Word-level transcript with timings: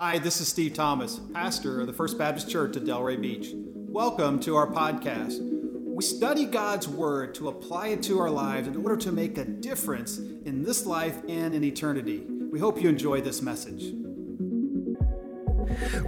Hi, 0.00 0.20
this 0.20 0.40
is 0.40 0.46
Steve 0.46 0.74
Thomas, 0.74 1.20
pastor 1.34 1.80
of 1.80 1.88
the 1.88 1.92
First 1.92 2.18
Baptist 2.18 2.48
Church 2.48 2.76
at 2.76 2.84
Delray 2.84 3.20
Beach. 3.20 3.48
Welcome 3.52 4.38
to 4.42 4.54
our 4.54 4.68
podcast. 4.68 5.40
We 5.42 6.04
study 6.04 6.44
God's 6.44 6.86
Word 6.86 7.34
to 7.34 7.48
apply 7.48 7.88
it 7.88 8.04
to 8.04 8.20
our 8.20 8.30
lives 8.30 8.68
in 8.68 8.76
order 8.76 8.96
to 8.98 9.10
make 9.10 9.38
a 9.38 9.44
difference 9.44 10.18
in 10.18 10.62
this 10.62 10.86
life 10.86 11.16
and 11.28 11.52
in 11.52 11.64
eternity. 11.64 12.24
We 12.28 12.60
hope 12.60 12.80
you 12.80 12.88
enjoy 12.88 13.22
this 13.22 13.42
message. 13.42 13.92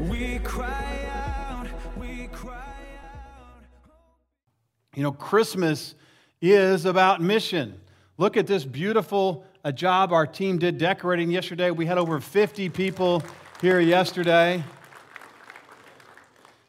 We 0.08 0.38
cry 0.44 1.08
out, 1.12 1.66
we 1.98 2.28
cry 2.28 2.76
out. 3.12 3.64
You 4.94 5.02
know, 5.02 5.10
Christmas 5.10 5.96
is 6.40 6.84
about 6.84 7.20
mission. 7.20 7.80
Look 8.18 8.36
at 8.36 8.46
this 8.46 8.64
beautiful 8.64 9.44
a 9.64 9.72
job 9.72 10.12
our 10.12 10.28
team 10.28 10.58
did 10.58 10.78
decorating 10.78 11.32
yesterday. 11.32 11.72
We 11.72 11.86
had 11.86 11.98
over 11.98 12.20
50 12.20 12.68
people 12.68 13.24
here 13.60 13.78
yesterday. 13.78 14.64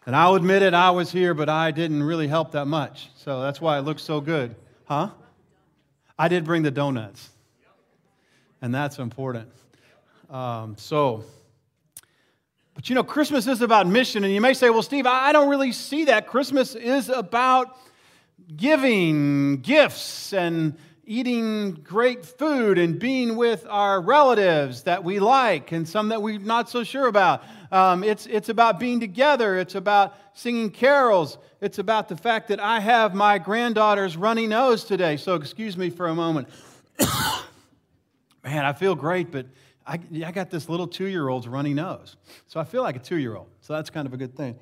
And 0.06 0.14
I'll 0.14 0.36
admit 0.36 0.62
it, 0.62 0.74
I 0.74 0.90
was 0.90 1.10
here, 1.10 1.34
but 1.34 1.48
I 1.48 1.72
didn't 1.72 2.04
really 2.04 2.28
help 2.28 2.52
that 2.52 2.66
much. 2.66 3.10
So 3.16 3.42
that's 3.42 3.62
why 3.62 3.78
it 3.78 3.84
looks 3.84 4.04
so 4.04 4.20
good. 4.20 4.56
Huh? 4.86 5.12
I 6.20 6.28
did 6.28 6.44
bring 6.44 6.64
the 6.64 6.72
donuts. 6.72 7.30
And 8.62 8.76
that's 8.76 9.00
important. 9.00 9.50
Um, 10.30 10.76
so, 10.78 11.24
but 12.74 12.90
you 12.90 12.96
know, 12.96 13.04
Christmas 13.04 13.48
is 13.48 13.62
about 13.62 13.88
mission. 13.88 14.26
And 14.26 14.34
you 14.34 14.42
may 14.42 14.54
say, 14.54 14.70
well, 14.70 14.84
Steve, 14.84 15.06
I 15.06 15.32
don't 15.32 15.50
really 15.50 15.72
see 15.72 16.06
that. 16.06 16.28
Christmas 16.28 16.76
is 16.76 17.08
about 17.08 17.78
giving 18.58 19.62
gifts 19.62 20.34
and 20.34 20.76
eating 21.12 21.74
great 21.74 22.26
food 22.26 22.78
and 22.78 22.98
being 22.98 23.36
with 23.36 23.68
our 23.70 24.00
relatives 24.00 24.84
that 24.84 25.04
we 25.04 25.20
like 25.20 25.74
and 25.74 25.86
some 25.86 26.08
that 26.08 26.22
we're 26.22 26.40
not 26.40 26.70
so 26.70 26.86
sure 26.86 27.08
about. 27.08 27.44
Um, 27.70 28.02
it's, 28.02 28.28
it's 28.28 28.48
about 28.48 28.80
being 28.80 29.02
together. 29.02 29.60
It's 29.60 29.76
about 29.76 30.16
singing 30.34 30.70
carols. 30.70 31.38
It's 31.60 31.80
about 31.80 32.08
the 32.08 32.16
fact 32.16 32.48
that 32.48 32.62
I 32.62 32.80
have 32.80 33.14
my 33.14 33.40
granddaughter's 33.40 34.16
runny 34.16 34.48
nose 34.48 34.86
today. 34.86 35.18
So, 35.18 35.36
excuse 35.36 35.76
me 35.76 35.90
for 35.90 36.08
a 36.08 36.16
moment. 36.16 36.48
Man, 38.46 38.64
I 38.64 38.72
feel 38.72 38.96
great, 38.96 39.32
but 39.32 39.48
I, 39.86 40.00
I 40.26 40.32
got 40.32 40.50
this 40.50 40.70
little 40.70 40.88
two 40.88 41.08
year 41.08 41.28
old's 41.28 41.48
runny 41.48 41.74
nose. 41.74 42.16
So, 42.48 42.58
I 42.58 42.64
feel 42.64 42.84
like 42.84 42.96
a 42.96 43.00
two 43.00 43.18
year 43.18 43.36
old. 43.36 43.50
So, 43.60 43.74
that's 43.74 43.90
kind 43.90 44.08
of 44.08 44.14
a 44.14 44.18
good 44.18 44.38
thing. 44.38 44.58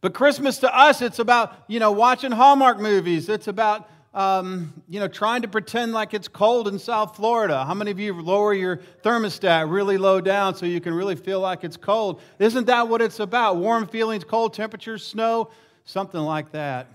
But 0.00 0.12
Christmas 0.12 0.58
to 0.58 0.76
us, 0.76 1.02
it's 1.02 1.20
about, 1.20 1.54
you 1.68 1.78
know, 1.78 1.92
watching 1.92 2.32
Hallmark 2.32 2.80
movies. 2.80 3.28
It's 3.28 3.46
about 3.46 3.88
um, 4.14 4.82
you 4.88 5.00
know, 5.00 5.08
trying 5.08 5.42
to 5.42 5.48
pretend 5.48 5.92
like 5.92 6.12
it's 6.12 6.28
cold 6.28 6.68
in 6.68 6.78
South 6.78 7.16
Florida. 7.16 7.64
How 7.64 7.74
many 7.74 7.90
of 7.90 7.98
you 7.98 8.12
lower 8.20 8.52
your 8.52 8.80
thermostat 9.02 9.70
really 9.70 9.96
low 9.96 10.20
down 10.20 10.54
so 10.54 10.66
you 10.66 10.80
can 10.80 10.92
really 10.92 11.16
feel 11.16 11.40
like 11.40 11.64
it's 11.64 11.76
cold? 11.78 12.20
Isn't 12.38 12.66
that 12.66 12.88
what 12.88 13.00
it's 13.00 13.20
about? 13.20 13.56
Warm 13.56 13.86
feelings, 13.86 14.24
cold 14.24 14.52
temperatures, 14.52 15.04
snow, 15.06 15.50
something 15.84 16.20
like 16.20 16.52
that. 16.52 16.88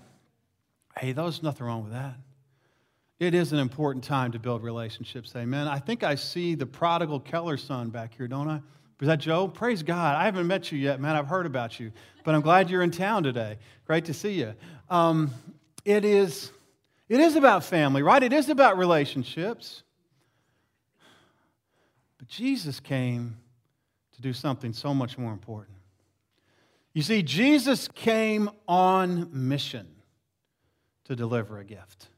Hey, 0.96 1.12
there's 1.12 1.42
nothing 1.42 1.66
wrong 1.66 1.82
with 1.82 1.92
that. 1.92 2.14
It 3.18 3.34
is 3.34 3.52
an 3.52 3.58
important 3.58 4.04
time 4.04 4.30
to 4.32 4.38
build 4.38 4.62
relationships. 4.62 5.32
Amen. 5.34 5.66
I 5.66 5.80
think 5.80 6.04
I 6.04 6.14
see 6.14 6.54
the 6.54 6.66
prodigal 6.66 7.18
Keller 7.18 7.56
son 7.56 7.90
back 7.90 8.14
here, 8.16 8.28
don't 8.28 8.48
I? 8.48 8.60
Is 9.00 9.08
that 9.08 9.18
Joe? 9.18 9.48
Praise 9.48 9.82
God. 9.82 10.14
I 10.14 10.24
haven't 10.24 10.46
met 10.46 10.70
you 10.70 10.78
yet, 10.78 11.00
man. 11.00 11.16
I've 11.16 11.26
heard 11.26 11.46
about 11.46 11.80
you, 11.80 11.90
but 12.24 12.34
I'm 12.34 12.40
glad 12.40 12.70
you're 12.70 12.82
in 12.82 12.92
town 12.92 13.24
today. 13.24 13.58
Great 13.86 14.04
to 14.04 14.14
see 14.14 14.32
you. 14.32 14.54
Um, 14.88 15.32
it 15.84 16.04
is 16.04 16.52
it 17.08 17.20
is 17.20 17.36
about 17.36 17.64
family, 17.64 18.02
right? 18.02 18.22
It 18.22 18.32
is 18.32 18.48
about 18.48 18.78
relationships. 18.78 19.82
But 22.18 22.28
Jesus 22.28 22.80
came 22.80 23.36
to 24.16 24.22
do 24.22 24.32
something 24.32 24.72
so 24.72 24.92
much 24.92 25.16
more 25.16 25.32
important. 25.32 25.76
You 26.92 27.02
see, 27.02 27.22
Jesus 27.22 27.88
came 27.88 28.50
on 28.66 29.28
mission 29.32 29.86
to 31.04 31.14
deliver 31.14 31.58
a 31.58 31.64
gift. 31.64 32.08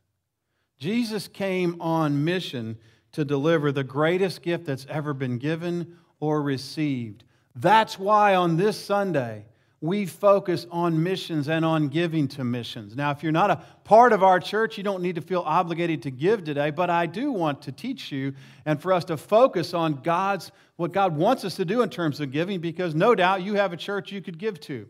Jesus 0.78 1.28
came 1.28 1.80
on 1.80 2.24
mission 2.24 2.78
to 3.12 3.24
deliver 3.24 3.70
the 3.70 3.84
greatest 3.84 4.42
gift 4.42 4.64
that's 4.64 4.86
ever 4.88 5.12
been 5.12 5.38
given 5.38 5.98
or 6.20 6.40
received. 6.40 7.24
That's 7.54 7.98
why 7.98 8.34
on 8.34 8.56
this 8.56 8.82
Sunday, 8.82 9.44
we 9.82 10.04
focus 10.04 10.66
on 10.70 11.02
missions 11.02 11.48
and 11.48 11.64
on 11.64 11.88
giving 11.88 12.28
to 12.28 12.44
missions. 12.44 12.94
Now, 12.94 13.12
if 13.12 13.22
you're 13.22 13.32
not 13.32 13.50
a 13.50 13.56
part 13.84 14.12
of 14.12 14.22
our 14.22 14.38
church, 14.38 14.76
you 14.76 14.84
don't 14.84 15.02
need 15.02 15.14
to 15.14 15.22
feel 15.22 15.40
obligated 15.40 16.02
to 16.02 16.10
give 16.10 16.44
today, 16.44 16.70
but 16.70 16.90
I 16.90 17.06
do 17.06 17.32
want 17.32 17.62
to 17.62 17.72
teach 17.72 18.12
you 18.12 18.34
and 18.66 18.80
for 18.80 18.92
us 18.92 19.04
to 19.06 19.16
focus 19.16 19.72
on 19.72 20.02
God's 20.02 20.52
what 20.76 20.92
God 20.92 21.14
wants 21.14 21.44
us 21.44 21.56
to 21.56 21.64
do 21.66 21.82
in 21.82 21.90
terms 21.90 22.20
of 22.20 22.30
giving 22.30 22.60
because 22.60 22.94
no 22.94 23.14
doubt 23.14 23.42
you 23.42 23.54
have 23.54 23.74
a 23.74 23.76
church 23.76 24.12
you 24.12 24.22
could 24.22 24.38
give 24.38 24.58
to. 24.60 24.88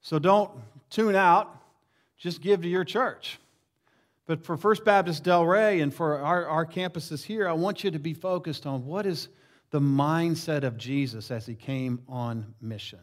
So 0.00 0.20
don't 0.20 0.50
tune 0.90 1.16
out, 1.16 1.60
just 2.16 2.40
give 2.40 2.62
to 2.62 2.68
your 2.68 2.84
church. 2.84 3.40
But 4.26 4.44
for 4.44 4.56
First 4.56 4.84
Baptist 4.84 5.24
Delray 5.24 5.82
and 5.82 5.92
for 5.92 6.18
our, 6.18 6.46
our 6.46 6.64
campuses 6.64 7.24
here, 7.24 7.48
I 7.48 7.52
want 7.52 7.82
you 7.82 7.90
to 7.90 7.98
be 7.98 8.14
focused 8.14 8.64
on 8.64 8.86
what 8.86 9.06
is 9.06 9.28
the 9.70 9.80
mindset 9.80 10.62
of 10.62 10.76
Jesus 10.76 11.32
as 11.32 11.46
he 11.46 11.54
came 11.54 12.00
on 12.08 12.54
mission. 12.60 13.00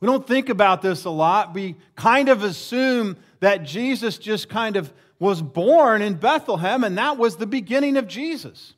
We 0.00 0.06
don't 0.06 0.26
think 0.26 0.48
about 0.48 0.82
this 0.82 1.04
a 1.04 1.10
lot. 1.10 1.54
We 1.54 1.76
kind 1.96 2.28
of 2.28 2.44
assume 2.44 3.16
that 3.40 3.64
Jesus 3.64 4.18
just 4.18 4.48
kind 4.48 4.76
of 4.76 4.92
was 5.18 5.42
born 5.42 6.02
in 6.02 6.14
Bethlehem 6.14 6.84
and 6.84 6.96
that 6.98 7.18
was 7.18 7.36
the 7.36 7.46
beginning 7.46 7.96
of 7.96 8.06
Jesus. 8.06 8.74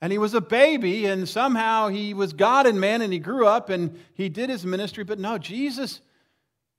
And 0.00 0.12
he 0.12 0.18
was 0.18 0.34
a 0.34 0.40
baby 0.40 1.06
and 1.06 1.28
somehow 1.28 1.88
he 1.88 2.14
was 2.14 2.32
God 2.32 2.66
and 2.66 2.80
man 2.80 3.02
and 3.02 3.12
he 3.12 3.18
grew 3.18 3.46
up 3.46 3.70
and 3.70 3.98
he 4.14 4.28
did 4.28 4.48
his 4.48 4.64
ministry. 4.64 5.04
But 5.04 5.18
no, 5.18 5.36
Jesus 5.36 6.00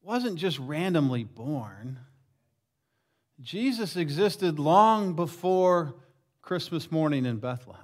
wasn't 0.01 0.37
just 0.37 0.57
randomly 0.59 1.23
born. 1.23 1.99
Jesus 3.41 3.95
existed 3.95 4.57
long 4.57 5.13
before 5.13 5.93
Christmas 6.41 6.91
morning 6.91 7.25
in 7.25 7.37
Bethlehem. 7.37 7.83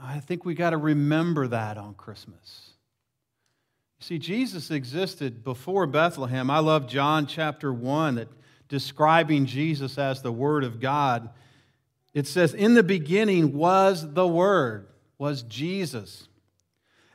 I 0.00 0.20
think 0.20 0.44
we 0.44 0.54
got 0.54 0.70
to 0.70 0.76
remember 0.76 1.48
that 1.48 1.78
on 1.78 1.94
Christmas. 1.94 2.70
You 4.00 4.04
see, 4.04 4.18
Jesus 4.18 4.70
existed 4.70 5.42
before 5.42 5.86
Bethlehem. 5.86 6.50
I 6.50 6.60
love 6.60 6.86
John 6.86 7.26
chapter 7.26 7.72
1 7.72 8.16
that 8.16 8.28
describing 8.68 9.46
Jesus 9.46 9.98
as 9.98 10.22
the 10.22 10.32
Word 10.32 10.62
of 10.62 10.78
God. 10.78 11.30
It 12.14 12.26
says, 12.26 12.54
In 12.54 12.74
the 12.74 12.82
beginning 12.82 13.54
was 13.54 14.12
the 14.14 14.26
Word, 14.26 14.88
was 15.18 15.42
Jesus. 15.42 16.28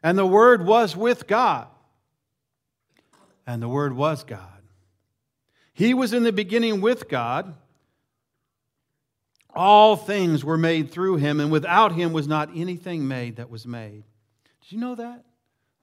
And 0.01 0.17
the 0.17 0.25
Word 0.25 0.65
was 0.65 0.95
with 0.95 1.27
God. 1.27 1.67
And 3.47 3.61
the 3.61 3.69
Word 3.69 3.93
was 3.95 4.23
God. 4.23 4.39
He 5.73 5.93
was 5.93 6.13
in 6.13 6.23
the 6.23 6.31
beginning 6.31 6.81
with 6.81 7.07
God. 7.07 7.55
All 9.55 9.95
things 9.95 10.43
were 10.43 10.57
made 10.57 10.91
through 10.91 11.17
him, 11.17 11.39
and 11.39 11.51
without 11.51 11.93
him 11.93 12.11
was 12.11 12.27
not 12.27 12.49
anything 12.55 13.07
made 13.07 13.35
that 13.35 13.49
was 13.49 13.67
made. 13.67 14.03
Did 14.61 14.71
you 14.71 14.79
know 14.79 14.95
that? 14.95 15.23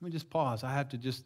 Let 0.00 0.06
me 0.06 0.12
just 0.12 0.30
pause. 0.30 0.64
I 0.64 0.72
have 0.72 0.88
to 0.90 0.98
just, 0.98 1.24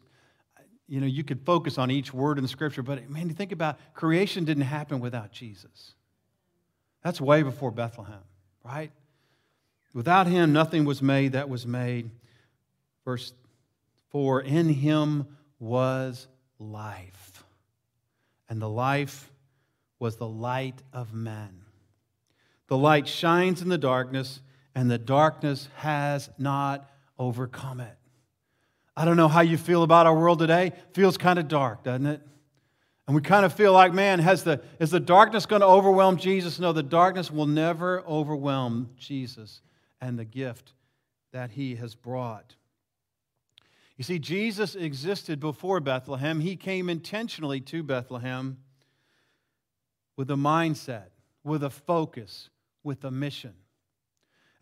you 0.87 0.99
know, 0.99 1.07
you 1.07 1.23
could 1.23 1.45
focus 1.45 1.77
on 1.77 1.91
each 1.91 2.13
word 2.13 2.37
in 2.37 2.43
the 2.43 2.47
scripture, 2.49 2.83
but 2.83 3.09
man, 3.09 3.29
you 3.29 3.35
think 3.35 3.51
about 3.51 3.77
creation 3.93 4.43
didn't 4.43 4.63
happen 4.63 4.99
without 4.99 5.31
Jesus. 5.31 5.93
That's 7.01 7.21
way 7.21 7.43
before 7.43 7.71
Bethlehem, 7.71 8.23
right? 8.63 8.91
Without 9.93 10.27
him, 10.27 10.51
nothing 10.51 10.83
was 10.83 11.01
made 11.01 11.31
that 11.33 11.47
was 11.47 11.65
made. 11.65 12.09
Verse 13.05 13.31
4 14.09 14.41
In 14.41 14.67
him 14.67 15.25
was 15.59 16.27
life, 16.59 17.45
and 18.49 18.61
the 18.61 18.69
life 18.69 19.31
was 19.99 20.17
the 20.17 20.27
light 20.27 20.81
of 20.91 21.13
men. 21.13 21.61
The 22.67 22.77
light 22.77 23.07
shines 23.07 23.61
in 23.61 23.69
the 23.69 23.77
darkness, 23.77 24.41
and 24.73 24.91
the 24.91 24.97
darkness 24.97 25.69
has 25.77 26.29
not 26.37 26.89
overcome 27.17 27.79
it. 27.79 27.95
I 28.97 29.05
don't 29.05 29.17
know 29.17 29.27
how 29.27 29.41
you 29.41 29.57
feel 29.57 29.83
about 29.83 30.05
our 30.05 30.17
world 30.17 30.39
today. 30.39 30.71
Feels 30.93 31.17
kind 31.17 31.37
of 31.37 31.47
dark, 31.47 31.83
doesn't 31.83 32.05
it? 32.05 32.21
And 33.07 33.15
we 33.15 33.21
kind 33.21 33.45
of 33.45 33.53
feel 33.53 33.73
like, 33.73 33.93
man, 33.93 34.19
has 34.19 34.43
the, 34.43 34.61
is 34.79 34.89
the 34.89 34.99
darkness 34.99 35.45
going 35.45 35.61
to 35.61 35.67
overwhelm 35.67 36.17
Jesus? 36.17 36.59
No, 36.59 36.73
the 36.73 36.81
darkness 36.81 37.29
will 37.29 37.45
never 37.45 38.01
overwhelm 38.01 38.89
Jesus 38.97 39.61
and 40.01 40.17
the 40.17 40.25
gift 40.25 40.73
that 41.31 41.51
he 41.51 41.75
has 41.75 41.93
brought. 41.93 42.55
You 43.97 44.03
see, 44.03 44.19
Jesus 44.19 44.75
existed 44.75 45.39
before 45.39 45.79
Bethlehem. 45.79 46.39
He 46.39 46.55
came 46.55 46.89
intentionally 46.89 47.61
to 47.61 47.83
Bethlehem 47.83 48.57
with 50.17 50.31
a 50.31 50.35
mindset, 50.35 51.09
with 51.43 51.63
a 51.63 51.69
focus, 51.69 52.49
with 52.83 53.03
a 53.03 53.11
mission. 53.11 53.53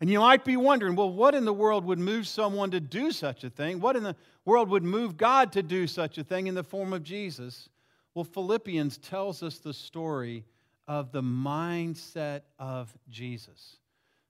And 0.00 0.10
you 0.10 0.18
might 0.18 0.44
be 0.44 0.56
wondering, 0.56 0.96
well, 0.96 1.10
what 1.10 1.34
in 1.34 1.44
the 1.44 1.52
world 1.52 1.84
would 1.84 1.98
move 1.98 2.26
someone 2.26 2.70
to 2.72 2.80
do 2.80 3.12
such 3.12 3.44
a 3.44 3.50
thing? 3.50 3.80
What 3.80 3.96
in 3.96 4.02
the 4.02 4.16
world 4.44 4.68
would 4.68 4.82
move 4.82 5.16
God 5.16 5.52
to 5.52 5.62
do 5.62 5.86
such 5.86 6.18
a 6.18 6.24
thing 6.24 6.46
in 6.46 6.54
the 6.54 6.64
form 6.64 6.92
of 6.92 7.02
Jesus? 7.02 7.68
Well, 8.14 8.24
Philippians 8.24 8.98
tells 8.98 9.42
us 9.42 9.58
the 9.58 9.72
story 9.72 10.44
of 10.86 11.12
the 11.12 11.22
mindset 11.22 12.42
of 12.58 12.92
Jesus. 13.08 13.76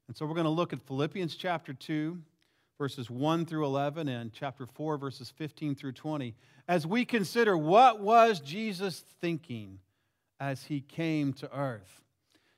And 0.06 0.16
so 0.16 0.26
we're 0.26 0.34
going 0.34 0.44
to 0.44 0.50
look 0.50 0.72
at 0.72 0.82
Philippians 0.82 1.34
chapter 1.34 1.72
2, 1.72 2.18
verses 2.78 3.10
1 3.10 3.46
through 3.46 3.64
11, 3.64 4.08
and 4.08 4.32
chapter 4.32 4.66
4, 4.66 4.98
verses 4.98 5.32
15 5.36 5.74
through 5.74 5.92
20, 5.92 6.34
as 6.68 6.86
we 6.86 7.04
consider 7.04 7.56
what 7.56 8.00
was 8.00 8.40
Jesus 8.40 9.02
thinking 9.20 9.78
as 10.38 10.64
he 10.64 10.80
came 10.80 11.32
to 11.34 11.58
earth. 11.58 12.03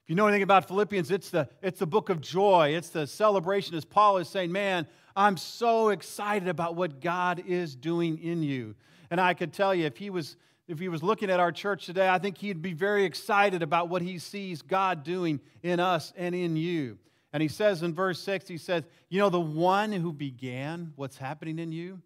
If 0.06 0.10
you 0.10 0.14
know 0.14 0.28
anything 0.28 0.44
about 0.44 0.68
Philippians, 0.68 1.10
it's 1.10 1.30
the, 1.30 1.48
it's 1.62 1.80
the 1.80 1.86
book 1.86 2.10
of 2.10 2.20
joy. 2.20 2.76
It's 2.76 2.90
the 2.90 3.08
celebration 3.08 3.74
as 3.74 3.84
Paul 3.84 4.18
is 4.18 4.28
saying, 4.28 4.52
Man, 4.52 4.86
I'm 5.16 5.36
so 5.36 5.88
excited 5.88 6.46
about 6.46 6.76
what 6.76 7.00
God 7.00 7.42
is 7.44 7.74
doing 7.74 8.22
in 8.22 8.44
you. 8.44 8.76
And 9.10 9.20
I 9.20 9.34
could 9.34 9.52
tell 9.52 9.74
you, 9.74 9.84
if 9.84 9.96
he 9.96 10.10
was 10.10 10.36
if 10.68 10.78
he 10.78 10.88
was 10.88 11.02
looking 11.02 11.28
at 11.28 11.40
our 11.40 11.50
church 11.50 11.86
today, 11.86 12.08
I 12.08 12.20
think 12.20 12.38
he'd 12.38 12.62
be 12.62 12.72
very 12.72 13.04
excited 13.04 13.64
about 13.64 13.88
what 13.88 14.00
he 14.00 14.20
sees 14.20 14.62
God 14.62 15.02
doing 15.02 15.40
in 15.64 15.80
us 15.80 16.12
and 16.16 16.36
in 16.36 16.56
you. 16.56 16.98
And 17.32 17.42
he 17.42 17.48
says 17.48 17.82
in 17.82 17.92
verse 17.92 18.20
6, 18.20 18.46
he 18.46 18.58
says, 18.58 18.84
You 19.08 19.18
know, 19.18 19.28
the 19.28 19.40
one 19.40 19.90
who 19.90 20.12
began 20.12 20.92
what's 20.94 21.18
happening 21.18 21.58
in 21.58 21.72
you, 21.72 22.00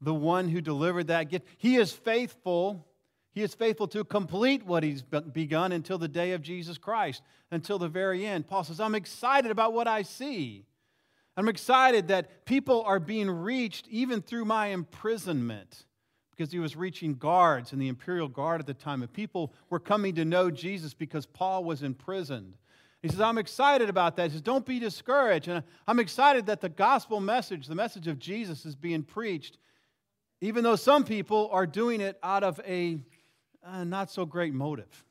the 0.00 0.12
one 0.12 0.48
who 0.48 0.60
delivered 0.60 1.06
that 1.06 1.30
gift, 1.30 1.46
he 1.58 1.76
is 1.76 1.92
faithful. 1.92 2.88
He 3.36 3.42
is 3.42 3.54
faithful 3.54 3.86
to 3.88 4.02
complete 4.02 4.64
what 4.64 4.82
he's 4.82 5.02
begun 5.02 5.72
until 5.72 5.98
the 5.98 6.08
day 6.08 6.32
of 6.32 6.40
Jesus 6.40 6.78
Christ, 6.78 7.20
until 7.50 7.78
the 7.78 7.86
very 7.86 8.24
end. 8.24 8.48
Paul 8.48 8.64
says, 8.64 8.80
I'm 8.80 8.94
excited 8.94 9.50
about 9.50 9.74
what 9.74 9.86
I 9.86 10.02
see. 10.02 10.64
I'm 11.36 11.50
excited 11.50 12.08
that 12.08 12.46
people 12.46 12.82
are 12.86 12.98
being 12.98 13.28
reached 13.28 13.88
even 13.88 14.22
through 14.22 14.46
my 14.46 14.68
imprisonment 14.68 15.84
because 16.30 16.50
he 16.50 16.58
was 16.58 16.76
reaching 16.76 17.16
guards 17.16 17.74
in 17.74 17.78
the 17.78 17.88
imperial 17.88 18.26
guard 18.26 18.58
at 18.62 18.66
the 18.66 18.72
time. 18.72 19.02
And 19.02 19.12
people 19.12 19.52
were 19.68 19.80
coming 19.80 20.14
to 20.14 20.24
know 20.24 20.50
Jesus 20.50 20.94
because 20.94 21.26
Paul 21.26 21.62
was 21.62 21.82
imprisoned. 21.82 22.54
He 23.02 23.08
says, 23.08 23.20
I'm 23.20 23.36
excited 23.36 23.90
about 23.90 24.16
that. 24.16 24.28
He 24.28 24.30
says, 24.30 24.40
Don't 24.40 24.64
be 24.64 24.78
discouraged. 24.78 25.48
And 25.48 25.62
I'm 25.86 25.98
excited 25.98 26.46
that 26.46 26.62
the 26.62 26.70
gospel 26.70 27.20
message, 27.20 27.66
the 27.66 27.74
message 27.74 28.06
of 28.06 28.18
Jesus, 28.18 28.64
is 28.64 28.74
being 28.74 29.02
preached, 29.02 29.58
even 30.40 30.64
though 30.64 30.76
some 30.76 31.04
people 31.04 31.50
are 31.52 31.66
doing 31.66 32.00
it 32.00 32.18
out 32.22 32.42
of 32.42 32.58
a 32.66 32.98
uh, 33.66 33.84
not 33.84 34.10
so 34.10 34.24
great 34.24 34.54
motive. 34.54 35.04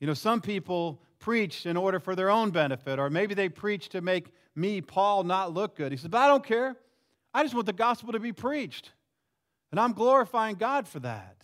You 0.00 0.06
know, 0.06 0.14
some 0.14 0.40
people 0.40 1.00
preach 1.18 1.66
in 1.66 1.76
order 1.76 2.00
for 2.00 2.14
their 2.16 2.30
own 2.30 2.50
benefit, 2.50 2.98
or 2.98 3.10
maybe 3.10 3.34
they 3.34 3.48
preach 3.48 3.90
to 3.90 4.00
make 4.00 4.32
me, 4.56 4.80
Paul, 4.80 5.24
not 5.24 5.52
look 5.52 5.76
good. 5.76 5.92
He 5.92 5.98
says, 5.98 6.08
But 6.08 6.22
I 6.22 6.26
don't 6.26 6.44
care. 6.44 6.76
I 7.32 7.42
just 7.42 7.54
want 7.54 7.66
the 7.66 7.72
gospel 7.72 8.12
to 8.12 8.20
be 8.20 8.32
preached. 8.32 8.92
And 9.70 9.78
I'm 9.78 9.92
glorifying 9.92 10.56
God 10.56 10.88
for 10.88 10.98
that. 11.00 11.36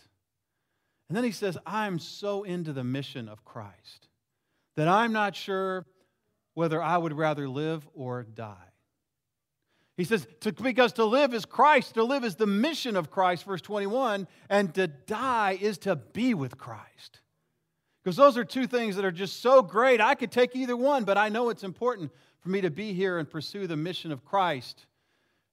And 1.07 1.15
then 1.15 1.23
he 1.23 1.31
says, 1.31 1.57
I'm 1.65 1.99
so 1.99 2.43
into 2.43 2.73
the 2.73 2.83
mission 2.83 3.29
of 3.29 3.45
Christ 3.45 4.09
that 4.75 4.89
I'm 4.89 5.13
not 5.13 5.35
sure 5.35 5.85
whether 6.53 6.81
I 6.81 6.97
would 6.97 7.13
rather 7.13 7.47
live 7.47 7.87
or 7.93 8.23
die. 8.23 8.66
He 9.97 10.03
says, 10.03 10.27
because 10.61 10.93
to 10.93 11.05
live 11.05 11.33
is 11.33 11.43
Christ, 11.43 11.95
to 11.95 12.03
live 12.03 12.23
is 12.23 12.35
the 12.35 12.45
mission 12.45 12.95
of 12.95 13.09
Christ, 13.09 13.45
verse 13.45 13.61
21, 13.61 14.27
and 14.47 14.73
to 14.75 14.87
die 14.87 15.57
is 15.59 15.79
to 15.79 15.95
be 15.95 16.35
with 16.35 16.55
Christ. 16.55 17.21
Because 18.03 18.15
those 18.15 18.37
are 18.37 18.45
two 18.45 18.67
things 18.67 18.95
that 18.95 19.03
are 19.03 19.11
just 19.11 19.41
so 19.41 19.63
great. 19.63 19.99
I 19.99 20.13
could 20.13 20.31
take 20.31 20.55
either 20.55 20.77
one, 20.77 21.03
but 21.03 21.17
I 21.17 21.29
know 21.29 21.49
it's 21.49 21.63
important 21.63 22.11
for 22.39 22.49
me 22.49 22.61
to 22.61 22.69
be 22.69 22.93
here 22.93 23.17
and 23.17 23.29
pursue 23.29 23.65
the 23.65 23.75
mission 23.75 24.11
of 24.11 24.23
Christ. 24.23 24.85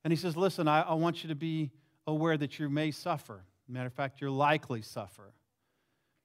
And 0.05 0.13
he 0.13 0.17
says, 0.17 0.37
Listen, 0.37 0.69
I, 0.69 0.83
I 0.83 0.95
want 0.95 1.25
you 1.25 1.31
to 1.31 1.35
be 1.35 1.73
aware 2.07 2.37
that 2.37 2.59
you 2.59 2.69
may 2.69 2.91
suffer. 2.91 3.43
Matter 3.67 3.87
of 3.87 3.95
fact, 3.95 4.21
you're 4.21 4.31
likely 4.31 4.83
suffer. 4.83 5.33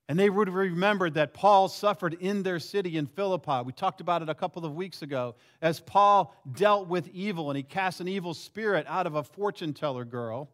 And 0.09 0.17
they 0.17 0.31
would 0.31 0.47
have 0.47 0.55
remembered 0.55 1.13
that 1.13 1.35
Paul 1.35 1.67
suffered 1.67 2.15
in 2.15 2.41
their 2.41 2.57
city 2.57 2.97
in 2.97 3.05
Philippi. 3.05 3.61
We 3.63 3.73
talked 3.73 4.01
about 4.01 4.23
it 4.23 4.27
a 4.27 4.33
couple 4.33 4.65
of 4.65 4.73
weeks 4.73 5.03
ago 5.03 5.35
as 5.61 5.79
Paul 5.79 6.35
dealt 6.51 6.87
with 6.87 7.07
evil 7.09 7.51
and 7.51 7.57
he 7.57 7.61
cast 7.61 8.01
an 8.01 8.07
evil 8.07 8.33
spirit 8.33 8.87
out 8.89 9.05
of 9.05 9.13
a 9.13 9.23
fortune 9.23 9.71
teller 9.71 10.05
girl. 10.05 10.49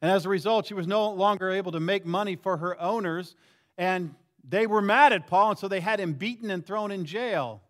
And 0.00 0.08
as 0.08 0.24
a 0.24 0.28
result, 0.28 0.66
she 0.66 0.74
was 0.74 0.86
no 0.86 1.10
longer 1.10 1.50
able 1.50 1.72
to 1.72 1.80
make 1.80 2.06
money 2.06 2.36
for 2.36 2.58
her 2.58 2.80
owners. 2.80 3.34
And 3.76 4.14
they 4.48 4.68
were 4.68 4.80
mad 4.80 5.12
at 5.12 5.26
Paul, 5.26 5.50
and 5.50 5.58
so 5.58 5.66
they 5.66 5.80
had 5.80 5.98
him 5.98 6.12
beaten 6.12 6.48
and 6.48 6.64
thrown 6.64 6.92
in 6.92 7.04
jail. 7.04 7.60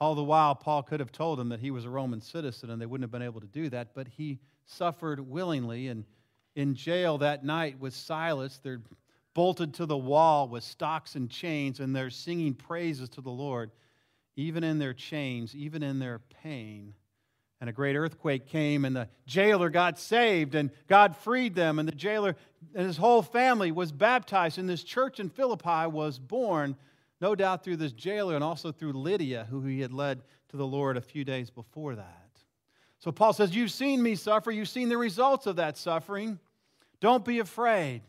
All 0.00 0.14
the 0.14 0.22
while, 0.22 0.54
Paul 0.54 0.82
could 0.82 1.00
have 1.00 1.12
told 1.12 1.38
them 1.38 1.48
that 1.48 1.60
he 1.60 1.70
was 1.70 1.86
a 1.86 1.90
Roman 1.90 2.20
citizen 2.20 2.68
and 2.68 2.80
they 2.80 2.84
wouldn't 2.84 3.04
have 3.04 3.10
been 3.10 3.22
able 3.22 3.40
to 3.40 3.46
do 3.46 3.70
that, 3.70 3.94
but 3.94 4.06
he 4.06 4.38
suffered 4.66 5.18
willingly. 5.18 5.88
And 5.88 6.04
in 6.54 6.74
jail 6.74 7.16
that 7.18 7.42
night 7.42 7.80
with 7.80 7.94
Silas, 7.94 8.60
they're 8.62 8.82
bolted 9.36 9.74
to 9.74 9.84
the 9.84 9.98
wall 9.98 10.48
with 10.48 10.64
stocks 10.64 11.14
and 11.14 11.28
chains, 11.30 11.78
and 11.78 11.94
they're 11.94 12.08
singing 12.08 12.54
praises 12.54 13.10
to 13.10 13.20
the 13.20 13.28
Lord, 13.28 13.70
even 14.34 14.64
in 14.64 14.78
their 14.78 14.94
chains, 14.94 15.54
even 15.54 15.82
in 15.82 15.98
their 15.98 16.20
pain. 16.42 16.94
And 17.60 17.68
a 17.68 17.72
great 17.72 17.96
earthquake 17.96 18.46
came, 18.46 18.86
and 18.86 18.96
the 18.96 19.10
jailer 19.26 19.68
got 19.68 19.98
saved, 19.98 20.54
and 20.54 20.70
God 20.86 21.14
freed 21.14 21.54
them, 21.54 21.78
and 21.78 21.86
the 21.86 21.94
jailer 21.94 22.34
and 22.74 22.86
his 22.86 22.96
whole 22.96 23.20
family 23.20 23.72
was 23.72 23.92
baptized, 23.92 24.56
and 24.56 24.66
this 24.66 24.82
church 24.82 25.20
in 25.20 25.28
Philippi 25.28 25.86
was 25.86 26.18
born, 26.18 26.74
no 27.20 27.34
doubt 27.34 27.62
through 27.62 27.76
this 27.76 27.92
jailer 27.92 28.36
and 28.36 28.42
also 28.42 28.72
through 28.72 28.94
Lydia, 28.94 29.46
who 29.50 29.60
he 29.60 29.82
had 29.82 29.92
led 29.92 30.22
to 30.48 30.56
the 30.56 30.66
Lord 30.66 30.96
a 30.96 31.02
few 31.02 31.26
days 31.26 31.50
before 31.50 31.94
that. 31.94 32.30
So 33.00 33.12
Paul 33.12 33.34
says, 33.34 33.54
You've 33.54 33.70
seen 33.70 34.02
me 34.02 34.14
suffer, 34.14 34.50
you've 34.50 34.70
seen 34.70 34.88
the 34.88 34.96
results 34.96 35.46
of 35.46 35.56
that 35.56 35.76
suffering. 35.76 36.38
Don't 37.00 37.24
be 37.24 37.40
afraid. 37.40 38.00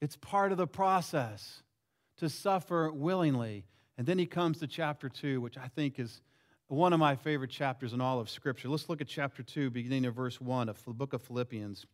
It's 0.00 0.16
part 0.16 0.52
of 0.52 0.58
the 0.58 0.66
process 0.66 1.62
to 2.18 2.28
suffer 2.28 2.92
willingly. 2.92 3.64
And 3.96 4.06
then 4.06 4.18
he 4.18 4.26
comes 4.26 4.58
to 4.58 4.66
chapter 4.66 5.08
2, 5.08 5.40
which 5.40 5.58
I 5.58 5.68
think 5.68 5.98
is 5.98 6.20
one 6.68 6.92
of 6.92 7.00
my 7.00 7.16
favorite 7.16 7.50
chapters 7.50 7.92
in 7.92 8.00
all 8.00 8.20
of 8.20 8.30
Scripture. 8.30 8.68
Let's 8.68 8.88
look 8.88 9.00
at 9.00 9.08
chapter 9.08 9.42
2, 9.42 9.70
beginning 9.70 10.04
of 10.04 10.14
verse 10.14 10.40
1 10.40 10.68
of 10.68 10.82
the 10.84 10.92
book 10.92 11.12
of 11.12 11.22
Philippians. 11.22 11.86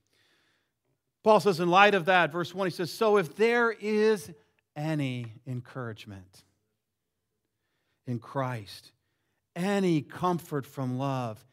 Paul 1.22 1.40
says, 1.40 1.60
in 1.60 1.68
light 1.68 1.94
of 1.94 2.06
that, 2.06 2.32
verse 2.32 2.54
1, 2.54 2.66
he 2.66 2.70
says, 2.70 2.92
So 2.92 3.16
if 3.16 3.36
there 3.36 3.70
is 3.70 4.30
any 4.76 5.32
encouragement 5.46 6.44
in 8.06 8.18
Christ, 8.18 8.92
any 9.56 10.02
comfort 10.02 10.66
from 10.66 10.98
love, 10.98 11.44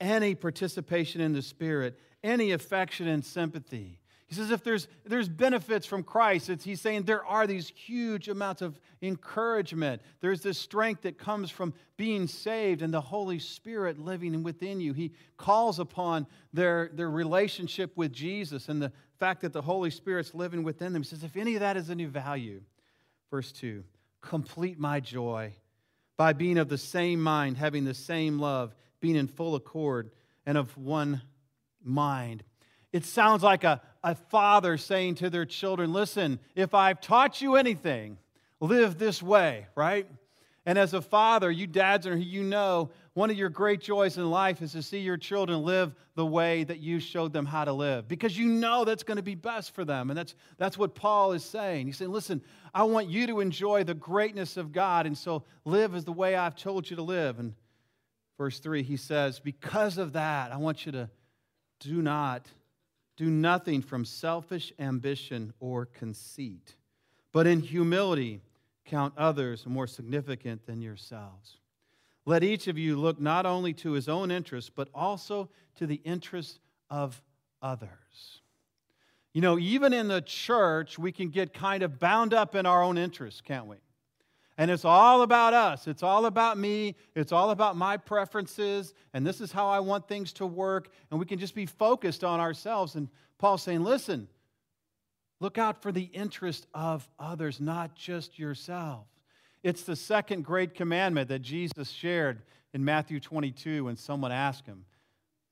any 0.00 0.34
participation 0.34 1.20
in 1.20 1.32
the 1.32 1.42
Spirit, 1.42 1.98
any 2.22 2.52
affection 2.52 3.08
and 3.08 3.24
sympathy. 3.24 3.98
He 4.28 4.34
says 4.34 4.50
if 4.50 4.62
there's, 4.62 4.88
there's 5.06 5.28
benefits 5.28 5.86
from 5.86 6.02
Christ, 6.02 6.50
he's 6.62 6.82
saying 6.82 7.04
there 7.04 7.24
are 7.24 7.46
these 7.46 7.70
huge 7.74 8.28
amounts 8.28 8.60
of 8.60 8.78
encouragement. 9.00 10.02
There's 10.20 10.42
this 10.42 10.58
strength 10.58 11.02
that 11.02 11.16
comes 11.16 11.50
from 11.50 11.72
being 11.96 12.26
saved 12.26 12.82
and 12.82 12.92
the 12.92 13.00
Holy 13.00 13.38
Spirit 13.38 13.98
living 13.98 14.42
within 14.42 14.80
you. 14.80 14.92
He 14.92 15.12
calls 15.38 15.78
upon 15.78 16.26
their, 16.52 16.90
their 16.92 17.08
relationship 17.08 17.96
with 17.96 18.12
Jesus 18.12 18.68
and 18.68 18.82
the 18.82 18.92
fact 19.18 19.40
that 19.40 19.54
the 19.54 19.62
Holy 19.62 19.90
Spirit's 19.90 20.34
living 20.34 20.62
within 20.62 20.92
them. 20.92 21.02
He 21.02 21.08
says, 21.08 21.24
if 21.24 21.34
any 21.34 21.54
of 21.54 21.60
that 21.60 21.78
is 21.78 21.88
any 21.88 22.04
value, 22.04 22.60
verse 23.30 23.50
2, 23.52 23.82
complete 24.20 24.78
my 24.78 25.00
joy 25.00 25.54
by 26.18 26.34
being 26.34 26.58
of 26.58 26.68
the 26.68 26.76
same 26.76 27.22
mind, 27.22 27.56
having 27.56 27.86
the 27.86 27.94
same 27.94 28.38
love 28.38 28.74
being 29.00 29.16
in 29.16 29.26
full 29.26 29.54
accord 29.54 30.10
and 30.44 30.58
of 30.58 30.76
one 30.76 31.22
mind. 31.82 32.42
It 32.92 33.04
sounds 33.04 33.42
like 33.42 33.64
a, 33.64 33.80
a 34.02 34.14
father 34.14 34.76
saying 34.76 35.16
to 35.16 35.30
their 35.30 35.44
children, 35.44 35.92
Listen, 35.92 36.38
if 36.54 36.74
I've 36.74 37.00
taught 37.00 37.40
you 37.40 37.56
anything, 37.56 38.18
live 38.60 38.98
this 38.98 39.22
way, 39.22 39.66
right? 39.74 40.06
And 40.68 40.76
as 40.76 40.92
a 40.92 41.00
father, 41.00 41.50
you 41.50 41.66
dads 41.66 42.06
are 42.06 42.14
you 42.14 42.42
know, 42.42 42.90
one 43.14 43.30
of 43.30 43.38
your 43.38 43.48
great 43.48 43.80
joys 43.80 44.18
in 44.18 44.30
life 44.30 44.60
is 44.60 44.72
to 44.72 44.82
see 44.82 44.98
your 44.98 45.16
children 45.16 45.62
live 45.62 45.94
the 46.14 46.26
way 46.26 46.62
that 46.64 46.78
you 46.78 47.00
showed 47.00 47.32
them 47.32 47.46
how 47.46 47.64
to 47.64 47.72
live 47.72 48.06
because 48.06 48.36
you 48.36 48.48
know 48.48 48.84
that's 48.84 49.02
going 49.02 49.16
to 49.16 49.22
be 49.22 49.34
best 49.34 49.74
for 49.74 49.84
them. 49.84 50.10
And 50.10 50.18
that's, 50.18 50.34
that's 50.58 50.76
what 50.76 50.94
Paul 50.94 51.32
is 51.32 51.42
saying. 51.42 51.86
He's 51.86 51.96
saying, 51.96 52.10
listen, 52.10 52.42
I 52.74 52.82
want 52.82 53.08
you 53.08 53.26
to 53.28 53.40
enjoy 53.40 53.84
the 53.84 53.94
greatness 53.94 54.58
of 54.58 54.70
God, 54.70 55.06
and 55.06 55.16
so 55.16 55.44
live 55.64 55.94
as 55.94 56.04
the 56.04 56.12
way 56.12 56.36
I've 56.36 56.54
told 56.54 56.90
you 56.90 56.96
to 56.96 57.02
live. 57.02 57.38
And 57.38 57.54
verse 58.36 58.58
3, 58.58 58.82
he 58.82 58.98
says, 58.98 59.40
Because 59.40 59.96
of 59.96 60.12
that, 60.12 60.52
I 60.52 60.58
want 60.58 60.84
you 60.84 60.92
to 60.92 61.08
do 61.80 62.02
not, 62.02 62.46
do 63.18 63.28
nothing 63.28 63.82
from 63.82 64.04
selfish 64.04 64.72
ambition 64.78 65.52
or 65.58 65.86
conceit, 65.86 66.76
but 67.32 67.48
in 67.48 67.60
humility 67.60 68.40
count 68.84 69.12
others 69.18 69.66
more 69.66 69.88
significant 69.88 70.64
than 70.66 70.80
yourselves. 70.80 71.56
Let 72.24 72.44
each 72.44 72.68
of 72.68 72.78
you 72.78 72.96
look 72.96 73.20
not 73.20 73.44
only 73.44 73.72
to 73.74 73.92
his 73.92 74.08
own 74.08 74.30
interests, 74.30 74.70
but 74.72 74.88
also 74.94 75.50
to 75.76 75.86
the 75.86 76.00
interests 76.04 76.60
of 76.90 77.20
others. 77.60 78.40
You 79.34 79.40
know, 79.40 79.58
even 79.58 79.92
in 79.92 80.06
the 80.06 80.22
church, 80.22 80.96
we 80.96 81.10
can 81.10 81.30
get 81.30 81.52
kind 81.52 81.82
of 81.82 81.98
bound 81.98 82.32
up 82.32 82.54
in 82.54 82.66
our 82.66 82.84
own 82.84 82.96
interests, 82.96 83.40
can't 83.40 83.66
we? 83.66 83.76
And 84.58 84.72
it's 84.72 84.84
all 84.84 85.22
about 85.22 85.54
us. 85.54 85.86
It's 85.86 86.02
all 86.02 86.26
about 86.26 86.58
me. 86.58 86.96
It's 87.14 87.30
all 87.30 87.52
about 87.52 87.76
my 87.76 87.96
preferences. 87.96 88.92
And 89.14 89.24
this 89.24 89.40
is 89.40 89.52
how 89.52 89.68
I 89.68 89.78
want 89.78 90.08
things 90.08 90.32
to 90.34 90.46
work. 90.46 90.88
And 91.10 91.20
we 91.20 91.26
can 91.26 91.38
just 91.38 91.54
be 91.54 91.64
focused 91.64 92.24
on 92.24 92.40
ourselves. 92.40 92.96
And 92.96 93.08
Paul's 93.38 93.62
saying, 93.62 93.84
listen, 93.84 94.26
look 95.38 95.58
out 95.58 95.80
for 95.80 95.92
the 95.92 96.10
interest 96.12 96.66
of 96.74 97.08
others, 97.20 97.60
not 97.60 97.94
just 97.94 98.36
yourself. 98.36 99.06
It's 99.62 99.84
the 99.84 99.94
second 99.94 100.44
great 100.44 100.74
commandment 100.74 101.28
that 101.28 101.42
Jesus 101.42 101.88
shared 101.90 102.42
in 102.72 102.84
Matthew 102.84 103.20
22 103.20 103.84
when 103.84 103.96
someone 103.96 104.32
asked 104.32 104.66
him, 104.66 104.84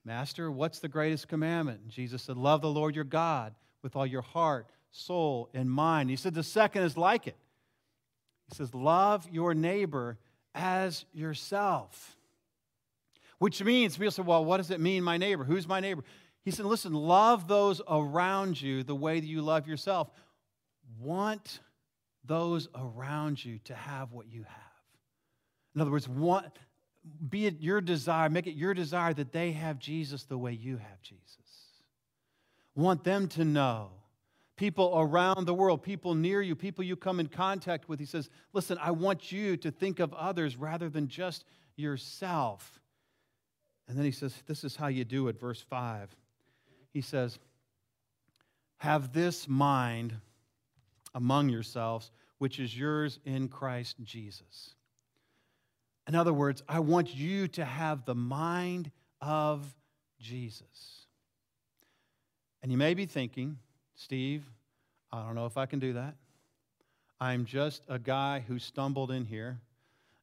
Master, 0.05 0.51
what's 0.51 0.81
the 0.81 0.89
greatest 0.89 1.29
commandment? 1.29 1.81
And 1.83 1.91
Jesus 1.91 2.23
said, 2.23 2.37
Love 2.37 2.61
the 2.61 2.69
Lord 2.69 2.95
your 2.95 3.05
God 3.05 3.55
with 3.83 3.95
all 3.95 4.07
your 4.07 4.23
heart, 4.23 4.69
soul, 4.91 5.49
and 5.55 5.71
mind. 5.71 6.11
He 6.11 6.17
said, 6.17 6.35
The 6.35 6.43
second 6.43 6.83
is 6.83 6.97
like 6.97 7.27
it. 7.27 7.37
He 8.49 8.57
says, 8.57 8.75
Love 8.75 9.29
your 9.31 9.55
neighbor 9.55 10.19
as 10.55 11.05
yourself. 11.13 12.17
Which 13.39 13.63
means, 13.63 13.97
people 13.97 14.11
say, 14.11 14.23
Well, 14.23 14.45
what 14.45 14.59
does 14.59 14.71
it 14.71 14.81
mean, 14.81 15.05
my 15.05 15.17
neighbor? 15.17 15.45
Who's 15.45 15.69
my 15.69 15.81
neighbor? 15.81 16.05
He 16.43 16.51
said, 16.51 16.67
Listen, 16.67 16.95
love 16.95 17.49
those 17.49 17.81
around 17.89 18.61
you 18.61 18.83
the 18.83 18.95
way 18.95 19.21
that 19.21 19.27
you 19.27 19.43
love 19.43 19.67
yourself. 19.67 20.11
Want 21.01 21.61
those 22.25 22.69
around 22.75 23.45
you 23.45 23.59
to 23.65 23.75
have 23.75 24.13
what 24.13 24.29
you 24.29 24.43
have. 24.45 24.57
In 25.75 25.81
other 25.81 25.91
words, 25.91 26.09
want, 26.09 26.47
be 27.29 27.47
it 27.47 27.61
your 27.61 27.81
desire, 27.81 28.29
make 28.31 28.47
it 28.47 28.55
your 28.55 28.75
desire 28.75 29.13
that 29.15 29.33
they 29.33 29.53
have 29.53 29.79
Jesus 29.79 30.25
the 30.25 30.39
way 30.39 30.53
you 30.53 30.79
have 30.79 31.03
Jesus. 31.03 31.27
Want 32.75 33.05
them 33.05 33.29
to 33.29 33.45
know. 33.45 33.91
People 34.57 34.93
around 34.97 35.47
the 35.47 35.55
world, 35.55 35.83
people 35.83 36.15
near 36.15 36.41
you, 36.41 36.57
people 36.57 36.83
you 36.83 36.97
come 36.97 37.21
in 37.21 37.27
contact 37.27 37.89
with. 37.89 38.01
He 38.01 38.07
says, 38.07 38.31
Listen, 38.55 38.79
I 38.81 38.91
want 38.91 39.31
you 39.31 39.57
to 39.59 39.71
think 39.71 40.01
of 40.01 40.15
others 40.15 40.57
rather 40.57 40.89
than 40.89 41.09
just 41.09 41.45
yourself. 41.77 42.81
And 43.87 43.99
then 43.99 44.05
he 44.05 44.11
says, 44.11 44.35
This 44.47 44.65
is 44.65 44.75
how 44.75 44.87
you 44.87 45.05
do 45.05 45.29
it, 45.29 45.39
verse 45.39 45.61
5. 45.61 46.15
He 46.93 47.03
says, 47.03 47.39
Have 48.79 49.13
this 49.13 49.47
mind 49.47 50.15
among 51.15 51.51
yourselves, 51.51 52.11
which 52.39 52.59
is 52.59 52.77
yours 52.77 53.19
in 53.27 53.49
Christ 53.49 53.97
Jesus. 54.03 54.75
In 56.09 56.15
other 56.15 56.33
words, 56.33 56.63
I 56.69 56.81
want 56.81 57.15
you 57.15 57.49
to 57.49 57.65
have 57.65 58.05
the 58.05 58.15
mind 58.15 58.91
of 59.21 59.75
Jesus. 60.21 61.07
And 62.63 62.73
you 62.73 62.79
may 62.79 62.95
be 62.95 63.07
thinking, 63.07 63.59
Steve, 63.97 64.45
I 65.11 65.25
don't 65.25 65.35
know 65.35 65.47
if 65.47 65.57
I 65.57 65.67
can 65.67 65.79
do 65.79 65.95
that. 65.95 66.15
I'm 67.19 67.47
just 67.47 67.83
a 67.89 67.99
guy 67.99 68.45
who 68.47 68.59
stumbled 68.59 69.11
in 69.11 69.25
here 69.25 69.59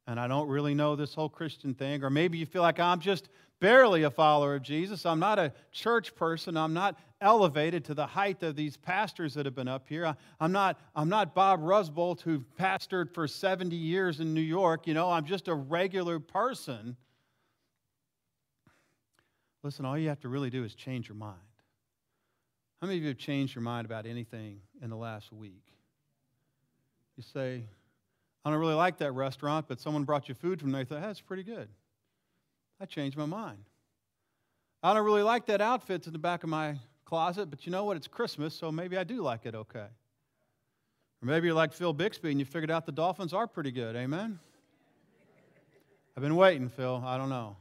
and 0.06 0.20
I 0.20 0.28
don't 0.28 0.48
really 0.48 0.76
know 0.76 0.96
this 0.96 1.14
whole 1.14 1.30
Christian 1.30 1.74
thing. 1.74 2.04
Or 2.04 2.10
maybe 2.10 2.38
you 2.38 2.46
feel 2.46 2.62
like 2.62 2.80
I'm 2.80 3.00
just 3.00 3.30
barely 3.60 4.04
a 4.04 4.12
follower 4.12 4.56
of 4.56 4.62
Jesus. 4.62 5.06
I'm 5.06 5.20
not 5.20 5.40
a 5.40 5.54
church 5.72 6.14
person. 6.14 6.58
I'm 6.58 6.74
not 6.74 7.00
elevated 7.22 7.86
to 7.86 7.94
the 7.94 8.06
height 8.06 8.44
of 8.44 8.56
these 8.56 8.76
pastors 8.76 9.34
that 9.36 9.46
have 9.46 9.56
been 9.56 9.70
up 9.70 9.88
here. 9.88 10.16
I'm 10.40 10.52
not, 10.52 10.80
I'm 10.96 11.08
not 11.08 11.34
Bob 11.34 11.62
Rusbolt, 11.62 12.22
who 12.22 12.44
pastored 12.60 13.14
for 13.14 13.28
70 13.28 13.76
years 13.76 14.20
in 14.20 14.34
New 14.34 14.42
York. 14.42 14.86
You 14.86 14.94
know, 14.94 15.10
I'm 15.10 15.26
just 15.26 15.48
a 15.48 15.56
regular 15.56 16.20
person. 16.20 16.98
Listen, 19.64 19.86
all 19.86 19.98
you 19.98 20.10
have 20.10 20.20
to 20.20 20.30
really 20.30 20.50
do 20.50 20.66
is 20.66 20.76
change 20.76 21.08
your 21.08 21.16
mind. 21.16 21.40
How 22.84 22.88
many 22.88 22.98
of 22.98 23.04
you 23.04 23.10
have 23.12 23.18
changed 23.18 23.56
your 23.56 23.62
mind 23.62 23.86
about 23.86 24.06
anything 24.06 24.60
in 24.82 24.90
the 24.90 24.98
last 24.98 25.32
week? 25.32 25.64
You 27.16 27.24
say, 27.24 27.64
I 28.44 28.50
don't 28.50 28.60
really 28.60 28.74
like 28.74 28.98
that 28.98 29.14
restaurant, 29.14 29.70
but 29.70 29.80
someone 29.80 30.04
brought 30.04 30.28
you 30.28 30.36
food 30.36 30.60
from 30.60 30.74
there. 30.74 30.82
You 30.82 30.86
thought, 30.88 31.00
that's 31.00 31.22
pretty 31.22 31.44
good. 31.44 31.70
I 32.82 32.86
changed 32.86 33.16
my 33.16 33.26
mind. 33.26 33.64
I 34.84 34.94
don't 34.94 35.06
really 35.06 35.22
like 35.22 35.46
that 35.46 35.62
outfit 35.62 36.08
in 36.08 36.12
the 36.12 36.20
back 36.20 36.44
of 36.44 36.50
my 36.50 36.76
closet, 37.06 37.50
but 37.50 37.66
you 37.66 37.72
know 37.72 37.86
what? 37.86 37.96
It's 37.96 38.10
Christmas, 38.10 38.54
so 38.54 38.70
maybe 38.70 38.98
I 38.98 39.06
do 39.06 39.22
like 39.22 39.46
it 39.46 39.56
okay. 39.56 39.88
Or 41.22 41.26
maybe 41.26 41.48
you're 41.48 41.56
like 41.56 41.72
Phil 41.72 41.94
Bixby 41.94 42.32
and 42.32 42.40
you 42.42 42.46
figured 42.46 42.70
out 42.70 42.86
the 42.86 42.92
Dolphins 42.92 43.32
are 43.32 43.48
pretty 43.48 43.72
good. 43.72 43.96
Amen? 43.96 44.40
I've 46.18 46.22
been 46.22 46.36
waiting, 46.36 46.68
Phil. 46.68 47.02
I 47.06 47.18
don't 47.18 47.30
know. 47.30 47.56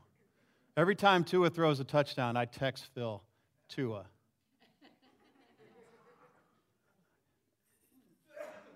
Every 0.77 0.97
time 0.97 1.23
Tua 1.23 1.49
throws 1.49 1.79
a 1.79 1.85
touchdown, 1.85 2.37
I 2.37 2.45
text 2.45 2.89
Phil, 2.93 3.23
Tua. 3.69 4.07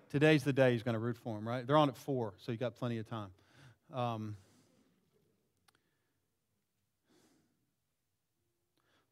Today's 0.09 0.43
the 0.43 0.53
day 0.53 0.71
he's 0.71 0.83
going 0.83 0.93
to 0.93 0.99
root 0.99 1.17
for 1.17 1.37
him, 1.37 1.47
right? 1.47 1.67
They're 1.67 1.77
on 1.77 1.89
at 1.89 1.97
four, 1.97 2.33
so 2.37 2.51
you 2.51 2.57
got 2.57 2.75
plenty 2.75 2.97
of 2.97 3.09
time. 3.09 3.29
Um, 3.93 4.37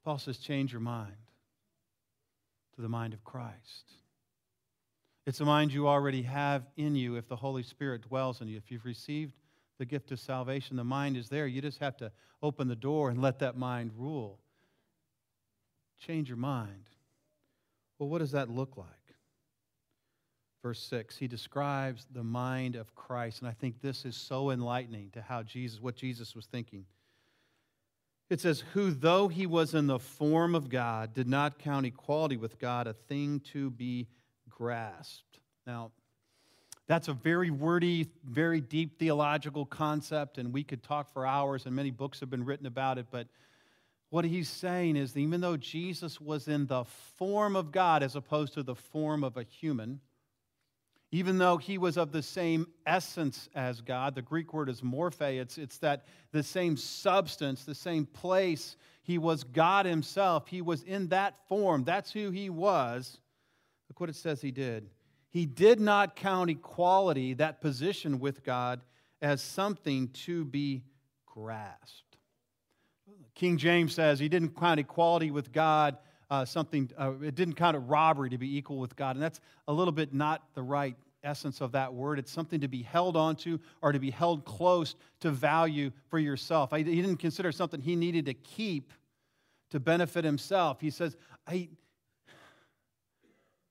Paul 0.06 0.20
says, 0.20 0.38
change 0.38 0.72
your 0.72 0.82
mind 0.82 1.16
to 2.76 2.82
the 2.82 2.90
mind 2.90 3.14
of 3.14 3.24
Christ. 3.24 3.92
It's 5.26 5.40
a 5.40 5.46
mind 5.46 5.74
you 5.74 5.88
already 5.88 6.22
have 6.22 6.64
in 6.78 6.96
you 6.96 7.16
if 7.16 7.28
the 7.28 7.36
Holy 7.36 7.64
Spirit 7.64 8.04
dwells 8.04 8.42
in 8.42 8.48
you. 8.48 8.58
If 8.58 8.72
you've 8.72 8.86
received 8.86 9.34
the 9.80 9.86
gift 9.86 10.12
of 10.12 10.20
salvation, 10.20 10.78
the 10.78 10.84
mind 10.84 11.18
is 11.18 11.30
there. 11.30 11.48
You 11.48 11.62
just 11.62 11.80
have 11.80 11.98
to 11.98 12.12
open 12.44 12.68
the 12.68 12.76
door 12.76 13.10
and 13.10 13.22
let 13.22 13.40
that 13.40 13.58
mind 13.58 13.92
rule. 13.98 14.40
Change 16.00 16.30
your 16.30 16.38
mind. 16.38 16.90
Well, 17.98 18.08
what 18.08 18.20
does 18.20 18.32
that 18.32 18.50
look 18.50 18.78
like? 18.78 18.88
Verse 20.66 20.82
6, 20.90 21.16
he 21.16 21.28
describes 21.28 22.08
the 22.12 22.24
mind 22.24 22.76
of 22.76 22.96
Christ, 22.96 23.42
and 23.42 23.48
I 23.48 23.52
think 23.52 23.82
this 23.82 24.04
is 24.04 24.16
so 24.16 24.50
enlightening 24.50 25.12
to 25.12 25.22
how 25.22 25.44
Jesus, 25.44 25.80
what 25.80 25.96
Jesus 25.96 26.34
was 26.34 26.48
thinking. 26.48 26.86
It 28.32 28.42
says, 28.42 28.64
Who, 28.74 28.90
though 28.90 29.28
he 29.28 29.46
was 29.46 29.76
in 29.76 29.86
the 29.86 30.00
form 30.00 30.56
of 30.56 30.68
God, 30.68 31.14
did 31.14 31.28
not 31.28 31.60
count 31.60 31.86
equality 31.86 32.36
with 32.36 32.58
God 32.58 32.88
a 32.88 32.94
thing 32.94 33.42
to 33.52 33.70
be 33.70 34.08
grasped. 34.50 35.40
Now, 35.68 35.92
that's 36.88 37.10
a 37.10 37.14
very 37.14 37.52
wordy, 37.52 38.10
very 38.24 38.60
deep 38.60 38.98
theological 38.98 39.68
concept, 39.68 40.40
and 40.40 40.52
we 40.52 40.64
could 40.64 40.82
talk 40.82 41.14
for 41.14 41.28
hours, 41.28 41.68
and 41.68 41.76
many 41.76 41.92
books 41.92 42.22
have 42.22 42.32
been 42.32 42.44
written 42.44 42.66
about 42.66 42.98
it. 42.98 43.06
But 43.12 43.28
what 44.10 44.26
he's 44.26 44.50
saying 44.50 44.96
is, 44.96 45.14
that 45.14 45.20
even 45.20 45.42
though 45.42 45.58
Jesus 45.58 46.20
was 46.20 46.48
in 46.48 46.66
the 46.66 46.86
form 47.18 47.56
of 47.56 47.72
God 47.72 48.02
as 48.02 48.16
opposed 48.16 48.56
to 48.56 48.64
the 48.64 48.74
form 48.74 49.24
of 49.24 49.38
a 49.38 49.44
human, 49.44 50.00
even 51.16 51.38
though 51.38 51.56
he 51.56 51.78
was 51.78 51.96
of 51.96 52.12
the 52.12 52.22
same 52.22 52.68
essence 52.86 53.48
as 53.56 53.80
God. 53.80 54.16
The 54.16 54.22
Greek 54.22 54.54
word 54.54 54.68
is 54.68 54.82
morphe, 54.82 55.40
it's, 55.40 55.58
it's 55.58 55.78
that 55.78 56.04
the 56.34 56.44
same 56.44 56.76
substance, 56.76 57.64
the 57.64 57.74
same 57.74 58.06
place. 58.06 58.76
He 59.02 59.18
was 59.18 59.46
God 59.46 59.86
himself. 59.86 60.46
He 60.48 60.62
was 60.62 60.84
in 60.84 61.08
that 61.10 61.36
form. 61.48 61.86
That's 61.86 62.12
who 62.12 62.32
he 62.32 62.50
was. 62.50 63.18
Look 63.88 64.02
what 64.02 64.10
it 64.10 64.18
says 64.18 64.42
he 64.42 64.52
did. 64.52 64.90
He 65.30 65.46
did 65.46 65.80
not 65.80 66.18
count 66.18 66.50
equality, 66.50 67.34
that 67.36 67.62
position 67.62 68.20
with 68.20 68.44
God, 68.44 68.82
as 69.22 69.42
something 69.42 70.10
to 70.26 70.44
be 70.44 70.84
grasped. 71.26 72.18
King 73.36 73.58
James 73.58 73.96
says 73.96 74.20
he 74.20 74.28
didn't 74.28 74.58
count 74.60 74.82
equality 74.82 75.32
with 75.32 75.54
God 75.54 75.98
uh, 76.30 76.46
something, 76.46 76.90
uh, 76.98 77.14
it 77.22 77.36
didn't 77.36 77.56
count 77.56 77.76
a 77.76 77.80
robbery 77.80 78.30
to 78.30 78.38
be 78.38 78.58
equal 78.58 78.78
with 78.78 78.96
God. 78.96 79.16
And 79.16 79.24
that's 79.24 79.40
a 79.68 79.74
little 79.74 79.92
bit 79.92 80.14
not 80.14 80.44
the 80.56 80.64
right 80.64 80.96
essence 81.26 81.62
of 81.62 81.72
that 81.74 81.94
word. 81.94 82.20
It's 82.20 82.32
something 82.32 82.62
to 82.62 82.68
be 82.68 82.84
held 82.84 83.18
onto 83.18 83.60
or 83.82 83.92
to 83.92 84.00
be 84.00 84.12
held 84.12 84.46
close 84.46 84.96
to 85.22 85.32
value 85.32 85.92
for 86.10 86.20
yourself. 86.20 86.72
He 86.72 86.84
didn't 86.84 87.18
consider 87.18 87.52
something 87.52 87.82
he 87.82 87.96
needed 87.96 88.26
to 88.26 88.34
keep 88.34 88.94
to 89.72 89.80
benefit 89.80 90.24
himself. 90.24 90.80
He 90.80 90.90
says, 90.90 91.18
I, 91.48 91.70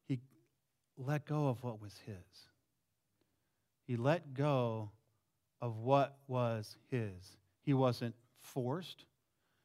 he 0.07 0.21
let 0.99 1.25
go 1.25 1.49
of 1.49 1.63
what 1.63 1.81
was 1.81 1.95
his. 2.05 2.17
He 3.87 3.97
let 3.97 4.35
go 4.35 4.91
of 5.61 5.79
what 5.79 6.17
was 6.27 6.77
his. 6.91 7.37
He 7.63 7.73
wasn't 7.73 8.15
forced, 8.43 9.07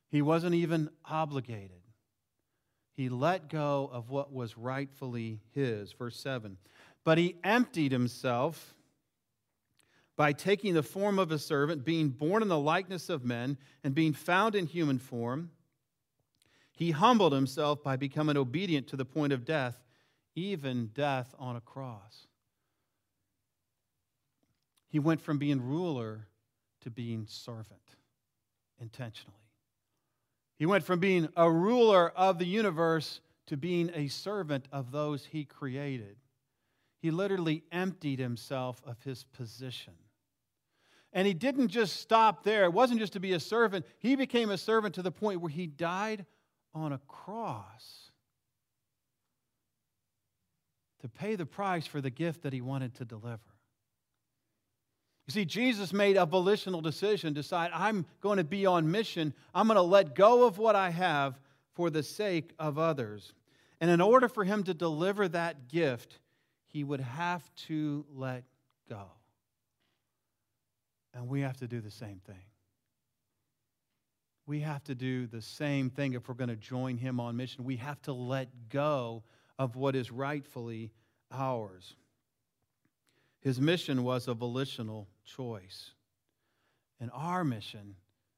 he 0.10 0.22
wasn't 0.22 0.56
even 0.56 0.90
obligated. 1.06 1.82
He 2.94 3.08
let 3.08 3.48
go 3.48 3.90
of 3.94 4.10
what 4.10 4.34
was 4.34 4.58
rightfully 4.58 5.40
his. 5.54 5.94
Verse 5.94 6.18
7 6.18 6.58
but 7.04 7.18
he 7.18 7.36
emptied 7.44 7.92
himself 7.92 8.74
by 10.16 10.34
taking 10.34 10.74
the 10.74 10.84
form 10.84 11.18
of 11.18 11.32
a 11.32 11.40
servant, 11.40 11.86
being 11.86 12.10
born 12.10 12.42
in 12.42 12.50
the 12.50 12.60
likeness 12.60 13.10
of 13.10 13.24
men, 13.24 13.58
and 13.84 13.96
being 13.96 14.14
found 14.14 14.54
in 14.54 14.66
human 14.66 15.00
form. 15.00 15.52
He 16.74 16.92
humbled 16.92 17.34
himself 17.34 17.82
by 17.84 17.96
becoming 17.96 18.36
obedient 18.36 18.88
to 18.88 18.98
the 18.98 19.06
point 19.06 19.32
of 19.32 19.46
death, 19.46 19.82
even 20.36 20.88
death 20.94 21.34
on 21.40 21.56
a 21.56 21.62
cross. 21.62 22.28
He 24.90 25.00
went 25.00 25.22
from 25.22 25.38
being 25.38 25.62
ruler 25.62 26.28
to 26.82 26.90
being 26.90 27.26
servant 27.28 27.96
intentionally. 28.82 29.36
He 30.58 30.66
went 30.66 30.84
from 30.84 31.00
being 31.00 31.30
a 31.38 31.50
ruler 31.50 32.10
of 32.10 32.40
the 32.40 32.46
universe 32.46 33.22
to 33.48 33.56
being 33.56 33.90
a 33.94 34.08
servant 34.08 34.68
of 34.72 34.92
those 34.92 35.26
he 35.26 35.46
created. 35.46 36.18
He 37.00 37.12
literally 37.12 37.64
emptied 37.72 38.20
himself 38.20 38.82
of 38.86 39.02
his 39.04 39.24
position. 39.24 39.94
And 41.14 41.26
he 41.26 41.34
didn't 41.34 41.70
just 41.70 42.02
stop 42.02 42.44
there. 42.44 42.66
It 42.66 42.74
wasn't 42.74 43.00
just 43.00 43.14
to 43.14 43.20
be 43.20 43.34
a 43.34 43.40
servant. 43.40 43.86
He 43.98 44.16
became 44.16 44.52
a 44.52 44.58
servant 44.58 44.96
to 44.96 45.02
the 45.02 45.12
point 45.12 45.42
where 45.42 45.50
he 45.50 45.66
died 45.66 46.26
on 46.74 46.94
a 46.94 47.00
cross 47.08 48.12
to 51.02 51.08
pay 51.08 51.36
the 51.36 51.46
price 51.46 51.88
for 51.88 52.02
the 52.02 52.10
gift 52.10 52.44
that 52.44 52.54
he 52.54 52.62
wanted 52.62 52.94
to 52.96 53.06
deliver. 53.06 53.40
You 55.28 55.34
see, 55.34 55.46
Jesus 55.46 55.94
made 55.94 56.18
a 56.18 56.26
volitional 56.26 56.82
decision, 56.82 57.34
decide 57.34 57.72
I'm 57.74 58.06
going 58.20 58.38
to 58.38 58.44
be 58.44 58.66
on 58.66 58.90
mission. 58.90 59.34
I'm 59.54 59.68
going 59.68 59.76
to 59.76 59.82
let 59.82 60.16
go 60.16 60.46
of 60.46 60.58
what 60.58 60.76
I 60.76 60.90
have 60.90 61.40
for 61.74 61.90
the 61.90 62.04
sake 62.04 62.52
of 62.60 62.78
others. 62.78 63.34
And 63.80 63.90
in 63.90 64.02
order 64.02 64.28
for 64.28 64.44
him 64.44 64.64
to 64.64 64.74
deliver 64.74 65.28
that 65.28 65.68
gift, 65.70 66.20
he 66.72 66.84
would 66.84 67.02
have 67.02 67.44
to 67.68 68.06
let 68.14 68.44
go. 68.88 69.08
And 71.14 71.28
we 71.28 71.42
have 71.42 71.58
to 71.58 71.68
do 71.68 71.82
the 71.82 71.92
same 71.92 72.22
thing. 72.26 72.44
We 74.46 74.62
have 74.62 74.84
to 74.86 74.96
do 74.96 75.28
the 75.28 75.42
same 75.42 75.90
thing 75.90 76.14
if 76.14 76.28
we're 76.28 76.36
going 76.36 76.50
to 76.50 76.56
join 76.56 76.98
him 76.98 77.20
on 77.20 77.38
mission. 77.38 77.64
We 77.64 77.76
have 77.78 78.02
to 78.04 78.14
let 78.14 78.70
go 78.70 79.24
of 79.58 79.76
what 79.76 79.96
is 79.96 80.12
rightfully 80.12 80.92
ours. 81.32 81.96
His 83.42 83.60
mission 83.60 84.04
was 84.04 84.28
a 84.28 84.34
volitional 84.34 85.08
choice. 85.26 85.92
And 87.00 87.10
our 87.14 87.44
mission 87.44 87.96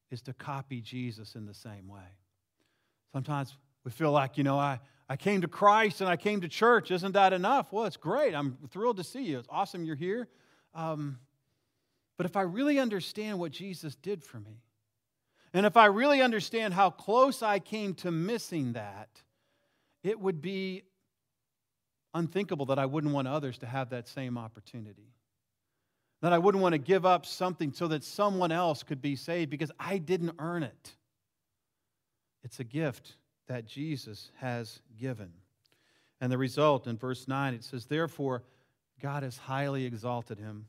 is 0.09 0.21
to 0.23 0.33
copy 0.33 0.81
Jesus 0.81 1.35
in 1.35 1.45
the 1.45 1.53
same 1.53 1.87
way. 1.87 2.17
Sometimes 3.13 3.55
we 3.83 3.91
feel 3.91 4.11
like, 4.11 4.37
you 4.37 4.43
know, 4.43 4.59
I, 4.59 4.79
I 5.11 5.17
came 5.17 5.41
to 5.41 5.49
Christ 5.49 5.99
and 5.99 6.09
I 6.09 6.15
came 6.15 6.39
to 6.39 6.47
church. 6.47 6.89
Isn't 6.89 7.11
that 7.11 7.33
enough? 7.33 7.73
Well, 7.73 7.83
it's 7.83 7.97
great. 7.97 8.33
I'm 8.33 8.57
thrilled 8.69 8.95
to 8.95 9.03
see 9.03 9.23
you. 9.23 9.39
It's 9.39 9.47
awesome 9.51 9.83
you're 9.83 9.97
here. 9.97 10.29
Um, 10.73 11.19
but 12.15 12.25
if 12.25 12.37
I 12.37 12.43
really 12.43 12.79
understand 12.79 13.37
what 13.37 13.51
Jesus 13.51 13.93
did 13.95 14.23
for 14.23 14.39
me, 14.39 14.61
and 15.53 15.65
if 15.65 15.75
I 15.75 15.87
really 15.87 16.21
understand 16.21 16.73
how 16.73 16.91
close 16.91 17.43
I 17.43 17.59
came 17.59 17.93
to 17.95 18.09
missing 18.09 18.71
that, 18.71 19.09
it 20.01 20.17
would 20.17 20.41
be 20.41 20.83
unthinkable 22.13 22.67
that 22.67 22.79
I 22.79 22.85
wouldn't 22.85 23.13
want 23.13 23.27
others 23.27 23.57
to 23.57 23.65
have 23.65 23.89
that 23.89 24.07
same 24.07 24.37
opportunity. 24.37 25.11
That 26.21 26.31
I 26.31 26.37
wouldn't 26.37 26.61
want 26.61 26.71
to 26.71 26.79
give 26.79 27.05
up 27.05 27.25
something 27.25 27.73
so 27.73 27.89
that 27.89 28.05
someone 28.05 28.53
else 28.53 28.81
could 28.81 29.01
be 29.01 29.17
saved 29.17 29.51
because 29.51 29.71
I 29.77 29.97
didn't 29.97 30.35
earn 30.39 30.63
it. 30.63 30.95
It's 32.45 32.61
a 32.61 32.63
gift 32.63 33.17
that 33.47 33.65
Jesus 33.65 34.31
has 34.37 34.81
given. 34.99 35.31
And 36.19 36.31
the 36.31 36.37
result 36.37 36.87
in 36.87 36.97
verse 36.97 37.27
9, 37.27 37.53
it 37.53 37.63
says, 37.63 37.85
Therefore, 37.85 38.43
God 39.01 39.23
has 39.23 39.37
highly 39.37 39.85
exalted 39.85 40.37
him 40.37 40.67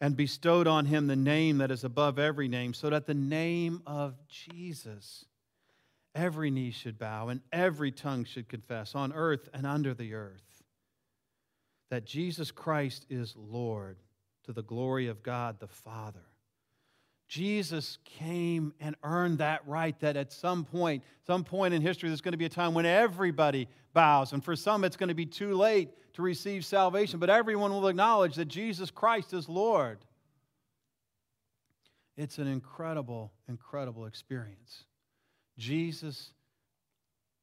and 0.00 0.16
bestowed 0.16 0.66
on 0.66 0.86
him 0.86 1.06
the 1.06 1.16
name 1.16 1.58
that 1.58 1.70
is 1.70 1.84
above 1.84 2.18
every 2.18 2.48
name, 2.48 2.74
so 2.74 2.90
that 2.90 3.06
the 3.06 3.14
name 3.14 3.82
of 3.86 4.14
Jesus 4.28 5.26
every 6.14 6.50
knee 6.50 6.70
should 6.70 6.98
bow 6.98 7.28
and 7.28 7.40
every 7.52 7.90
tongue 7.90 8.24
should 8.24 8.48
confess 8.48 8.94
on 8.94 9.12
earth 9.12 9.48
and 9.54 9.66
under 9.66 9.94
the 9.94 10.14
earth 10.14 10.62
that 11.92 12.06
Jesus 12.06 12.50
Christ 12.50 13.04
is 13.10 13.34
Lord 13.36 13.98
to 14.44 14.52
the 14.52 14.62
glory 14.62 15.08
of 15.08 15.22
God 15.22 15.60
the 15.60 15.68
Father. 15.68 16.24
Jesus 17.32 17.96
came 18.04 18.74
and 18.78 18.94
earned 19.02 19.38
that 19.38 19.66
right 19.66 19.98
that 20.00 20.18
at 20.18 20.30
some 20.30 20.66
point, 20.66 21.02
some 21.26 21.44
point 21.44 21.72
in 21.72 21.80
history, 21.80 22.10
there's 22.10 22.20
going 22.20 22.32
to 22.32 22.38
be 22.38 22.44
a 22.44 22.50
time 22.50 22.74
when 22.74 22.84
everybody 22.84 23.68
bows. 23.94 24.34
And 24.34 24.44
for 24.44 24.54
some, 24.54 24.84
it's 24.84 24.98
going 24.98 25.08
to 25.08 25.14
be 25.14 25.24
too 25.24 25.54
late 25.54 25.88
to 26.12 26.20
receive 26.20 26.62
salvation, 26.62 27.18
but 27.18 27.30
everyone 27.30 27.70
will 27.70 27.88
acknowledge 27.88 28.34
that 28.34 28.48
Jesus 28.48 28.90
Christ 28.90 29.32
is 29.32 29.48
Lord. 29.48 30.00
It's 32.18 32.36
an 32.36 32.48
incredible, 32.48 33.32
incredible 33.48 34.04
experience. 34.04 34.84
Jesus 35.56 36.34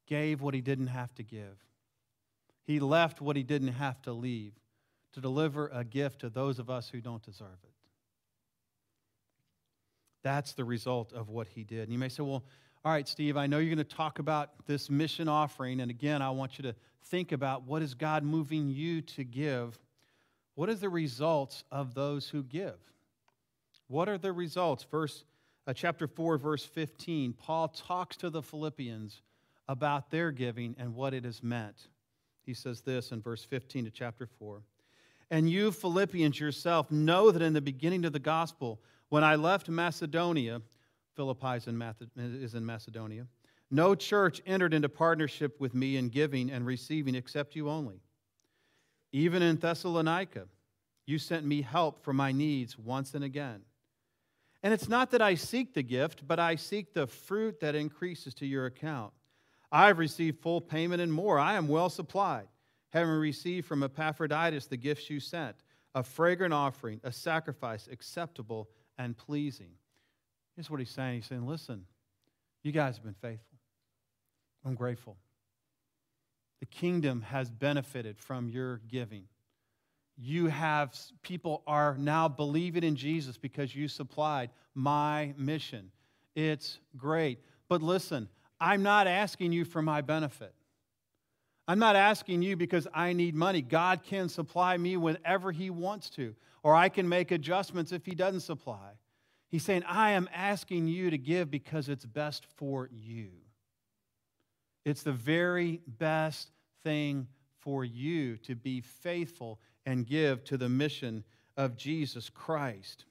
gave 0.05 0.39
what 0.39 0.53
he 0.53 0.61
didn't 0.61 0.85
have 0.85 1.15
to 1.15 1.23
give, 1.23 1.57
he 2.61 2.79
left 2.79 3.21
what 3.21 3.35
he 3.35 3.41
didn't 3.41 3.69
have 3.69 3.99
to 4.03 4.13
leave 4.13 4.53
to 5.13 5.19
deliver 5.19 5.67
a 5.73 5.83
gift 5.83 6.19
to 6.19 6.29
those 6.29 6.59
of 6.59 6.69
us 6.69 6.89
who 6.89 7.01
don't 7.01 7.23
deserve 7.23 7.57
it. 7.63 7.68
That's 10.23 10.53
the 10.53 10.65
result 10.65 11.13
of 11.13 11.29
what 11.29 11.47
he 11.47 11.63
did. 11.63 11.83
And 11.83 11.93
you 11.93 11.99
may 11.99 12.09
say, 12.09 12.23
well, 12.23 12.43
all 12.85 12.91
right, 12.91 13.07
Steve, 13.07 13.37
I 13.37 13.47
know 13.47 13.59
you're 13.59 13.73
going 13.75 13.85
to 13.85 13.95
talk 13.95 14.19
about 14.19 14.51
this 14.65 14.89
mission 14.89 15.27
offering. 15.27 15.81
And 15.81 15.91
again, 15.91 16.21
I 16.21 16.29
want 16.29 16.57
you 16.57 16.63
to 16.63 16.75
think 17.05 17.31
about 17.31 17.63
what 17.63 17.81
is 17.81 17.93
God 17.93 18.23
moving 18.23 18.69
you 18.69 19.01
to 19.01 19.23
give? 19.23 19.77
What 20.55 20.69
are 20.69 20.75
the 20.75 20.89
results 20.89 21.63
of 21.71 21.93
those 21.93 22.29
who 22.29 22.43
give? 22.43 22.77
What 23.87 24.07
are 24.07 24.17
the 24.17 24.31
results? 24.31 24.85
Verse 24.89 25.23
uh, 25.67 25.73
chapter 25.73 26.07
4 26.07 26.37
verse 26.37 26.65
15, 26.65 27.33
Paul 27.33 27.67
talks 27.67 28.17
to 28.17 28.29
the 28.29 28.41
Philippians 28.41 29.21
about 29.67 30.09
their 30.09 30.31
giving 30.31 30.75
and 30.79 30.95
what 30.95 31.13
it 31.13 31.25
has 31.25 31.43
meant. 31.43 31.87
He 32.43 32.55
says 32.55 32.81
this 32.81 33.11
in 33.11 33.21
verse 33.21 33.43
15 33.43 33.85
to 33.85 33.91
chapter 33.91 34.27
4. 34.39 34.63
And 35.29 35.47
you 35.47 35.71
Philippians 35.71 36.39
yourself 36.39 36.89
know 36.89 37.29
that 37.29 37.43
in 37.43 37.53
the 37.53 37.61
beginning 37.61 38.03
of 38.05 38.13
the 38.13 38.19
gospel 38.19 38.81
when 39.09 39.23
I 39.23 39.35
left 39.35 39.69
Macedonia, 39.69 40.61
Philippi 41.15 41.57
is 41.57 42.53
in 42.55 42.65
Macedonia, 42.65 43.27
no 43.71 43.93
church 43.93 44.41
entered 44.45 44.73
into 44.73 44.89
partnership 44.89 45.59
with 45.59 45.75
me 45.75 45.97
in 45.97 46.09
giving 46.09 46.49
and 46.49 46.65
receiving 46.65 47.15
except 47.15 47.55
you 47.55 47.69
only. 47.69 48.01
Even 49.11 49.41
in 49.41 49.57
Thessalonica, 49.57 50.45
you 51.05 51.17
sent 51.19 51.45
me 51.45 51.61
help 51.61 52.03
for 52.03 52.13
my 52.13 52.31
needs 52.31 52.77
once 52.77 53.13
and 53.13 53.23
again. 53.23 53.61
And 54.61 54.73
it's 54.73 54.89
not 54.89 55.11
that 55.11 55.21
I 55.21 55.35
seek 55.35 55.73
the 55.73 55.83
gift, 55.83 56.27
but 56.27 56.39
I 56.39 56.55
seek 56.55 56.93
the 56.93 57.07
fruit 57.07 57.59
that 57.61 57.75
increases 57.75 58.33
to 58.35 58.45
your 58.45 58.65
account. 58.65 59.13
I've 59.71 59.99
received 59.99 60.41
full 60.41 60.61
payment 60.61 61.01
and 61.01 61.13
more. 61.13 61.39
I 61.39 61.53
am 61.53 61.67
well 61.67 61.89
supplied, 61.89 62.47
having 62.89 63.13
received 63.13 63.67
from 63.67 63.83
Epaphroditus 63.83 64.65
the 64.67 64.77
gifts 64.77 65.09
you 65.09 65.19
sent 65.19 65.55
a 65.95 66.03
fragrant 66.03 66.53
offering, 66.53 67.01
a 67.03 67.11
sacrifice 67.11 67.87
acceptable 67.91 68.69
and 68.99 69.17
pleasing. 69.17 69.71
Here's 70.55 70.69
what 70.69 70.79
he's 70.79 70.91
saying 70.91 71.15
He's 71.15 71.25
saying, 71.25 71.47
Listen, 71.47 71.85
you 72.61 72.71
guys 72.71 72.97
have 72.97 73.03
been 73.03 73.15
faithful. 73.15 73.57
I'm 74.63 74.75
grateful. 74.75 75.17
The 76.59 76.65
kingdom 76.65 77.21
has 77.21 77.49
benefited 77.49 78.19
from 78.19 78.49
your 78.49 78.81
giving. 78.89 79.23
You 80.17 80.47
have, 80.47 80.93
people 81.21 81.63
are 81.65 81.95
now 81.97 82.27
believing 82.27 82.83
in 82.83 82.97
Jesus 82.97 83.37
because 83.37 83.73
you 83.73 83.87
supplied 83.87 84.49
my 84.75 85.33
mission. 85.37 85.91
It's 86.35 86.79
great. 86.97 87.39
But 87.69 87.81
listen, 87.81 88.27
I'm 88.59 88.83
not 88.83 89.07
asking 89.07 89.53
you 89.53 89.63
for 89.63 89.81
my 89.81 90.01
benefit. 90.01 90.53
I'm 91.69 91.77
not 91.77 91.95
asking 91.95 92.41
you 92.41 92.57
because 92.57 92.87
I 92.95 93.13
need 93.13 93.35
money. 93.35 93.61
God 93.61 94.01
can 94.01 94.27
supply 94.27 94.75
me 94.75 94.97
whenever 94.97 95.51
He 95.51 95.69
wants 95.69 96.09
to, 96.11 96.33
or 96.63 96.73
I 96.73 96.89
can 96.89 97.07
make 97.07 97.29
adjustments 97.29 97.91
if 97.91 98.07
He 98.07 98.15
doesn't 98.15 98.39
supply. 98.39 98.93
He's 99.49 99.61
saying, 99.65 99.83
I 99.87 100.11
am 100.11 100.27
asking 100.33 100.87
you 100.87 101.11
to 101.11 101.17
give 101.19 101.51
because 101.51 101.87
it's 101.87 102.07
best 102.07 102.47
for 102.57 102.89
you. 102.91 103.29
It's 104.83 105.03
the 105.03 105.11
very 105.11 105.81
best 105.85 106.49
thing 106.83 107.27
for 107.59 107.85
you 107.85 108.37
to 108.37 108.55
be 108.55 108.81
faithful 108.81 109.59
and 109.85 110.07
give 110.07 110.43
to 110.45 110.57
the 110.57 110.69
mission 110.69 111.23
of 111.55 111.77
Jesus 111.77 112.31
Christ. 112.31 113.05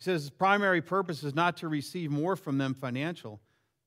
He 0.00 0.06
says 0.06 0.22
his 0.22 0.30
primary 0.30 0.82
purpose 0.82 1.22
is 1.22 1.36
not 1.36 1.58
to 1.58 1.68
receive 1.68 2.10
more 2.10 2.34
from 2.34 2.58
them 2.58 2.74
financial, 2.74 3.40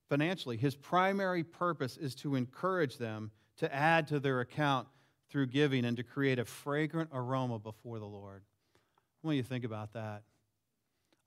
financially. 0.08 0.56
His 0.56 0.74
primary 0.74 1.44
purpose 1.44 1.98
is 1.98 2.14
to 2.14 2.34
encourage 2.34 2.96
them 2.96 3.30
to 3.62 3.72
add 3.72 4.08
to 4.08 4.18
their 4.18 4.40
account 4.40 4.88
through 5.30 5.46
giving 5.46 5.84
and 5.84 5.96
to 5.96 6.02
create 6.02 6.40
a 6.40 6.44
fragrant 6.44 7.08
aroma 7.12 7.60
before 7.60 8.00
the 8.00 8.04
Lord. 8.04 8.42
What 9.20 9.30
do 9.30 9.36
you 9.36 9.44
think 9.44 9.64
about 9.64 9.92
that? 9.92 10.24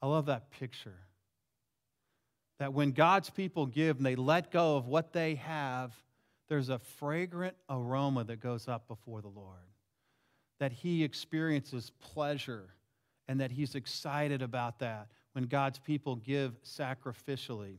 I 0.01 0.07
love 0.07 0.25
that 0.25 0.51
picture. 0.51 0.97
That 2.59 2.73
when 2.73 2.91
God's 2.91 3.29
people 3.29 3.65
give 3.65 3.97
and 3.97 4.05
they 4.05 4.17
let 4.17 4.51
go 4.51 4.75
of 4.75 4.85
what 4.85 5.13
they 5.13 5.35
have, 5.35 5.93
there's 6.49 6.67
a 6.67 6.77
fragrant 6.77 7.55
aroma 7.69 8.25
that 8.25 8.41
goes 8.41 8.67
up 8.67 8.89
before 8.89 9.21
the 9.21 9.29
Lord. 9.29 9.71
That 10.59 10.73
He 10.73 11.05
experiences 11.05 11.89
pleasure 12.01 12.67
and 13.29 13.39
that 13.39 13.51
He's 13.51 13.75
excited 13.75 14.41
about 14.41 14.79
that 14.79 15.07
when 15.31 15.45
God's 15.45 15.79
people 15.79 16.17
give 16.17 16.61
sacrificially. 16.63 17.77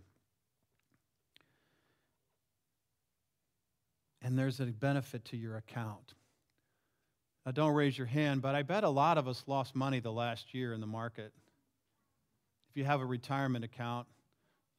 And 4.26 4.36
there's 4.36 4.58
a 4.58 4.64
benefit 4.66 5.24
to 5.26 5.36
your 5.36 5.56
account. 5.56 6.14
Now, 7.44 7.52
don't 7.52 7.74
raise 7.74 7.96
your 7.96 8.08
hand, 8.08 8.42
but 8.42 8.56
I 8.56 8.64
bet 8.64 8.82
a 8.82 8.88
lot 8.88 9.18
of 9.18 9.28
us 9.28 9.44
lost 9.46 9.76
money 9.76 10.00
the 10.00 10.10
last 10.10 10.52
year 10.52 10.72
in 10.72 10.80
the 10.80 10.86
market. 10.88 11.32
If 12.68 12.76
you 12.76 12.84
have 12.84 13.00
a 13.00 13.06
retirement 13.06 13.64
account, 13.64 14.08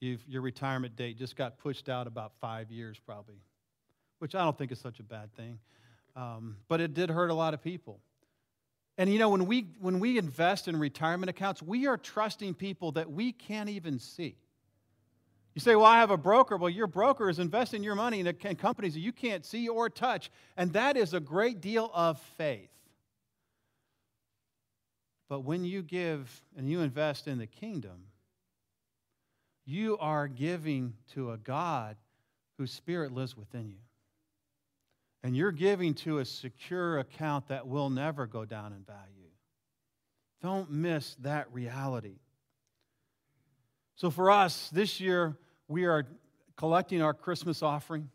your 0.02 0.42
retirement 0.42 0.98
date 0.98 1.18
just 1.18 1.38
got 1.38 1.60
pushed 1.60 1.88
out 1.88 2.08
about 2.08 2.34
five 2.42 2.72
years, 2.72 3.00
probably, 3.06 3.38
which 4.20 4.36
I 4.36 4.44
don't 4.44 4.58
think 4.58 4.74
is 4.74 4.82
such 4.82 5.00
a 5.00 5.04
bad 5.04 5.34
thing. 5.38 5.60
Um, 6.18 6.58
but 6.68 6.82
it 6.82 6.94
did 6.94 7.10
hurt 7.10 7.30
a 7.30 7.34
lot 7.34 7.54
of 7.54 7.64
people. 7.64 8.02
And 8.98 9.10
you 9.10 9.18
know, 9.18 9.30
when 9.30 9.46
we, 9.46 9.70
when 9.80 10.02
we 10.02 10.18
invest 10.18 10.68
in 10.68 10.76
retirement 10.76 11.30
accounts, 11.30 11.64
we 11.64 11.88
are 11.88 11.98
trusting 11.98 12.56
people 12.56 12.92
that 12.92 13.10
we 13.10 13.32
can't 13.32 13.70
even 13.70 13.98
see. 13.98 14.36
You 15.58 15.62
say, 15.62 15.76
Well, 15.76 15.86
I 15.86 15.98
have 15.98 16.12
a 16.12 16.18
broker. 16.18 16.56
Well, 16.56 16.70
your 16.70 16.86
broker 16.86 17.32
is 17.32 17.40
investing 17.40 17.82
your 17.82 17.96
money 17.96 18.20
in 18.20 18.56
companies 18.58 18.94
that 18.94 19.00
you 19.00 19.12
can't 19.12 19.44
see 19.44 19.68
or 19.68 19.90
touch. 19.90 20.30
And 20.56 20.72
that 20.74 20.96
is 20.96 21.16
a 21.16 21.20
great 21.20 21.62
deal 21.62 21.90
of 21.96 22.22
faith. 22.38 22.70
But 25.28 25.40
when 25.40 25.66
you 25.66 25.82
give 25.82 26.44
and 26.56 26.70
you 26.70 26.82
invest 26.82 27.28
in 27.28 27.40
the 27.40 27.48
kingdom, 27.48 28.04
you 29.66 29.98
are 29.98 30.28
giving 30.28 30.94
to 31.16 31.32
a 31.32 31.38
God 31.38 31.98
whose 32.60 32.72
spirit 32.72 33.12
lives 33.12 33.36
within 33.36 33.68
you. 33.68 33.82
And 35.24 35.36
you're 35.36 35.52
giving 35.52 35.96
to 35.96 36.20
a 36.20 36.26
secure 36.26 37.00
account 37.00 37.48
that 37.48 37.66
will 37.66 37.90
never 37.90 38.28
go 38.28 38.46
down 38.46 38.74
in 38.74 38.84
value. 38.84 39.32
Don't 40.40 40.70
miss 40.70 41.16
that 41.22 41.52
reality. 41.52 42.20
So, 43.96 44.12
for 44.12 44.30
us, 44.30 44.70
this 44.70 45.00
year, 45.00 45.36
we 45.68 45.86
are 45.86 46.06
collecting 46.56 47.02
our 47.02 47.14
Christmas 47.14 47.62
offering. 47.62 48.10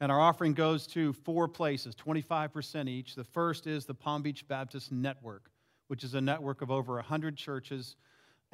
And 0.00 0.10
our 0.10 0.20
offering 0.20 0.54
goes 0.54 0.86
to 0.88 1.12
four 1.12 1.48
places, 1.48 1.94
25% 1.94 2.88
each. 2.88 3.14
The 3.14 3.24
first 3.24 3.66
is 3.66 3.86
the 3.86 3.94
Palm 3.94 4.22
Beach 4.22 4.46
Baptist 4.46 4.90
Network, 4.90 5.50
which 5.86 6.02
is 6.02 6.14
a 6.14 6.20
network 6.20 6.62
of 6.62 6.70
over 6.70 6.94
100 6.94 7.36
churches 7.36 7.96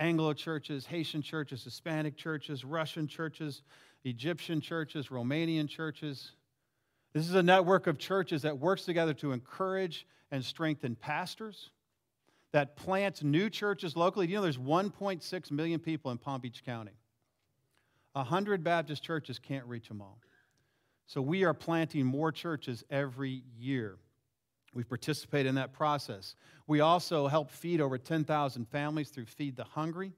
Anglo 0.01 0.33
churches, 0.33 0.87
Haitian 0.87 1.21
churches, 1.21 1.63
Hispanic 1.63 2.17
churches, 2.17 2.65
Russian 2.65 3.07
churches, 3.07 3.63
Egyptian 4.05 4.61
churches, 4.61 5.09
Romanian 5.09 5.69
churches. 5.69 6.33
This 7.13 7.29
is 7.29 7.35
a 7.35 7.43
network 7.43 7.87
of 7.87 7.99
churches 7.99 8.43
that 8.43 8.59
works 8.59 8.87
together 8.87 9.13
to 9.15 9.33
encourage 9.33 10.07
and 10.31 10.43
strengthen 10.43 10.97
pastors, 10.97 11.71
that 12.53 12.77
plants 12.77 13.23
new 13.23 13.51
churches 13.51 13.95
locally. 13.95 14.27
You 14.27 14.37
know, 14.37 14.43
there's 14.43 14.57
1.6 14.57 15.51
million 15.51 15.81
people 15.81 16.11
in 16.11 16.19
Palm 16.19 16.41
Beach 16.41 16.65
County. 16.65 16.93
100 18.13 18.65
Baptist 18.65 19.03
churches 19.03 19.39
can't 19.39 19.65
reach 19.67 19.89
them 19.89 20.01
all. 20.01 20.19
So 21.07 21.21
we 21.21 21.45
are 21.45 21.55
planting 21.55 22.07
more 22.07 22.31
churches 22.31 22.85
every 22.91 23.43
year. 23.59 23.97
We've 24.73 24.89
participated 24.89 25.47
in 25.47 25.57
that 25.57 25.73
process. 25.73 26.37
We 26.67 26.81
also 26.81 27.27
help 27.27 27.51
feed 27.51 27.81
over 27.81 27.99
10,000 27.99 28.69
families 28.69 29.09
through 29.09 29.27
Feed 29.27 29.57
the 29.57 29.65
Hungry. 29.65 30.13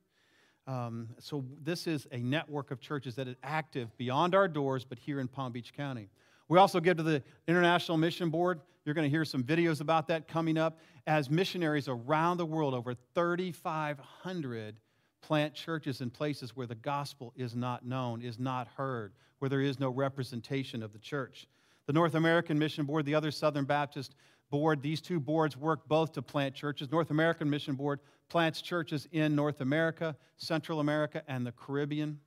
Um, 0.67 1.09
so 1.19 1.45
this 1.63 1.87
is 1.87 2.07
a 2.13 2.19
network 2.19 2.71
of 2.71 2.81
churches 2.81 3.15
that 3.17 3.27
is 3.27 3.37
active 3.43 3.97
beyond 3.97 4.35
our 4.35 4.49
doors, 4.49 4.85
but 4.85 4.99
here 4.99 5.19
in 5.21 5.29
Palm 5.29 5.53
Beach 5.53 5.73
County. 5.73 6.09
We 6.49 6.59
also 6.59 6.81
give 6.81 6.99
to 6.99 7.03
the 7.03 7.23
International 7.49 7.97
Mission 7.97 8.29
Board. 8.29 8.61
You're 8.85 8.95
going 8.95 9.07
to 9.07 9.11
hear 9.11 9.25
some 9.25 9.43
videos 9.43 9.81
about 9.81 10.09
that 10.09 10.29
coming 10.29 10.59
up 10.59 10.79
as 11.07 11.31
missionaries 11.31 11.89
around 11.89 12.37
the 12.37 12.47
world, 12.47 12.75
over 12.75 12.95
3,500 13.15 14.77
plant 15.23 15.55
churches 15.55 16.01
in 16.01 16.11
places 16.11 16.55
where 16.55 16.67
the 16.67 16.75
gospel 16.75 17.33
is 17.37 17.55
not 17.55 17.87
known, 17.87 18.23
is 18.23 18.39
not 18.39 18.69
heard, 18.77 19.13
where 19.39 19.49
there 19.49 19.61
is 19.61 19.81
no 19.81 19.89
representation 19.89 20.83
of 20.83 20.93
the 20.93 20.99
church. 20.99 21.47
The 21.87 21.93
North 21.93 22.15
American 22.15 22.59
Mission 22.59 22.85
Board, 22.85 23.07
the 23.07 23.15
other 23.15 23.31
Southern 23.31 23.65
Baptist 23.65 24.15
board, 24.51 24.83
these 24.83 25.01
two 25.01 25.19
boards 25.19 25.57
work 25.57 25.89
both 25.89 26.13
to 26.13 26.23
plant 26.23 26.55
churches. 26.55 26.91
North 26.91 27.11
American 27.11 27.49
Mission 27.49 27.75
Board 27.75 28.01
plants 28.29 28.61
churches 28.61 29.09
in 29.13 29.35
North 29.35 29.61
America, 29.61 30.17
Central 30.37 30.81
America, 30.81 31.23
and 31.27 31.47
the 31.47 31.53
Caribbean. 31.53 32.19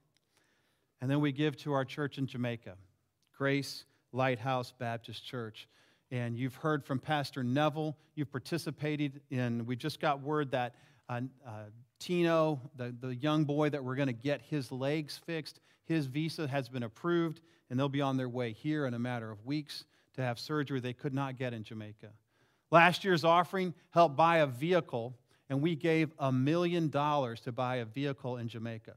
And 1.02 1.10
then 1.10 1.22
we 1.22 1.32
give 1.32 1.56
to 1.58 1.74
our 1.74 1.86
church 1.86 2.18
in 2.18 2.26
Jamaica, 2.26 2.76
Grace 3.38 3.86
Lighthouse 4.12 4.74
Baptist 4.78 5.26
Church. 5.26 5.68
And 6.12 6.38
you've 6.38 6.56
heard 6.56 6.84
from 6.86 7.00
Pastor 7.00 7.44
Neville. 7.44 7.98
You've 8.16 8.32
participated 8.32 9.22
in, 9.30 9.66
we 9.66 9.76
just 9.76 10.00
got 10.00 10.22
word 10.22 10.52
that 10.52 10.76
uh, 11.10 11.22
uh, 11.46 11.52
Tino, 12.00 12.60
the, 12.76 12.94
the 13.00 13.16
young 13.16 13.46
boy 13.46 13.70
that 13.70 13.84
we're 13.84 13.96
going 13.96 14.08
to 14.08 14.14
get 14.14 14.42
his 14.42 14.72
legs 14.72 15.20
fixed, 15.26 15.60
his 15.86 16.08
visa 16.08 16.48
has 16.48 16.70
been 16.70 16.84
approved, 16.84 17.42
and 17.70 17.80
they'll 17.80 17.90
be 17.90 18.02
on 18.02 18.18
their 18.18 18.30
way 18.30 18.52
here 18.52 18.86
in 18.86 18.94
a 18.94 19.00
matter 19.00 19.32
of 19.32 19.46
weeks 19.46 19.86
to 20.14 20.22
have 20.22 20.40
surgery 20.40 20.80
they 20.80 20.94
could 20.94 21.14
not 21.14 21.38
get 21.38 21.54
in 21.54 21.64
Jamaica. 21.64 22.10
Last 22.72 23.04
year's 23.04 23.24
offering 23.24 23.74
helped 23.92 24.16
buy 24.16 24.38
a 24.38 24.48
vehicle, 24.48 25.16
and 25.50 25.62
we 25.62 25.76
gave 25.76 26.12
a 26.20 26.32
million 26.32 26.90
dollars 26.90 27.42
to 27.42 27.52
buy 27.52 27.78
a 27.78 27.86
vehicle 27.86 28.38
in 28.38 28.48
Jamaica. 28.48 28.96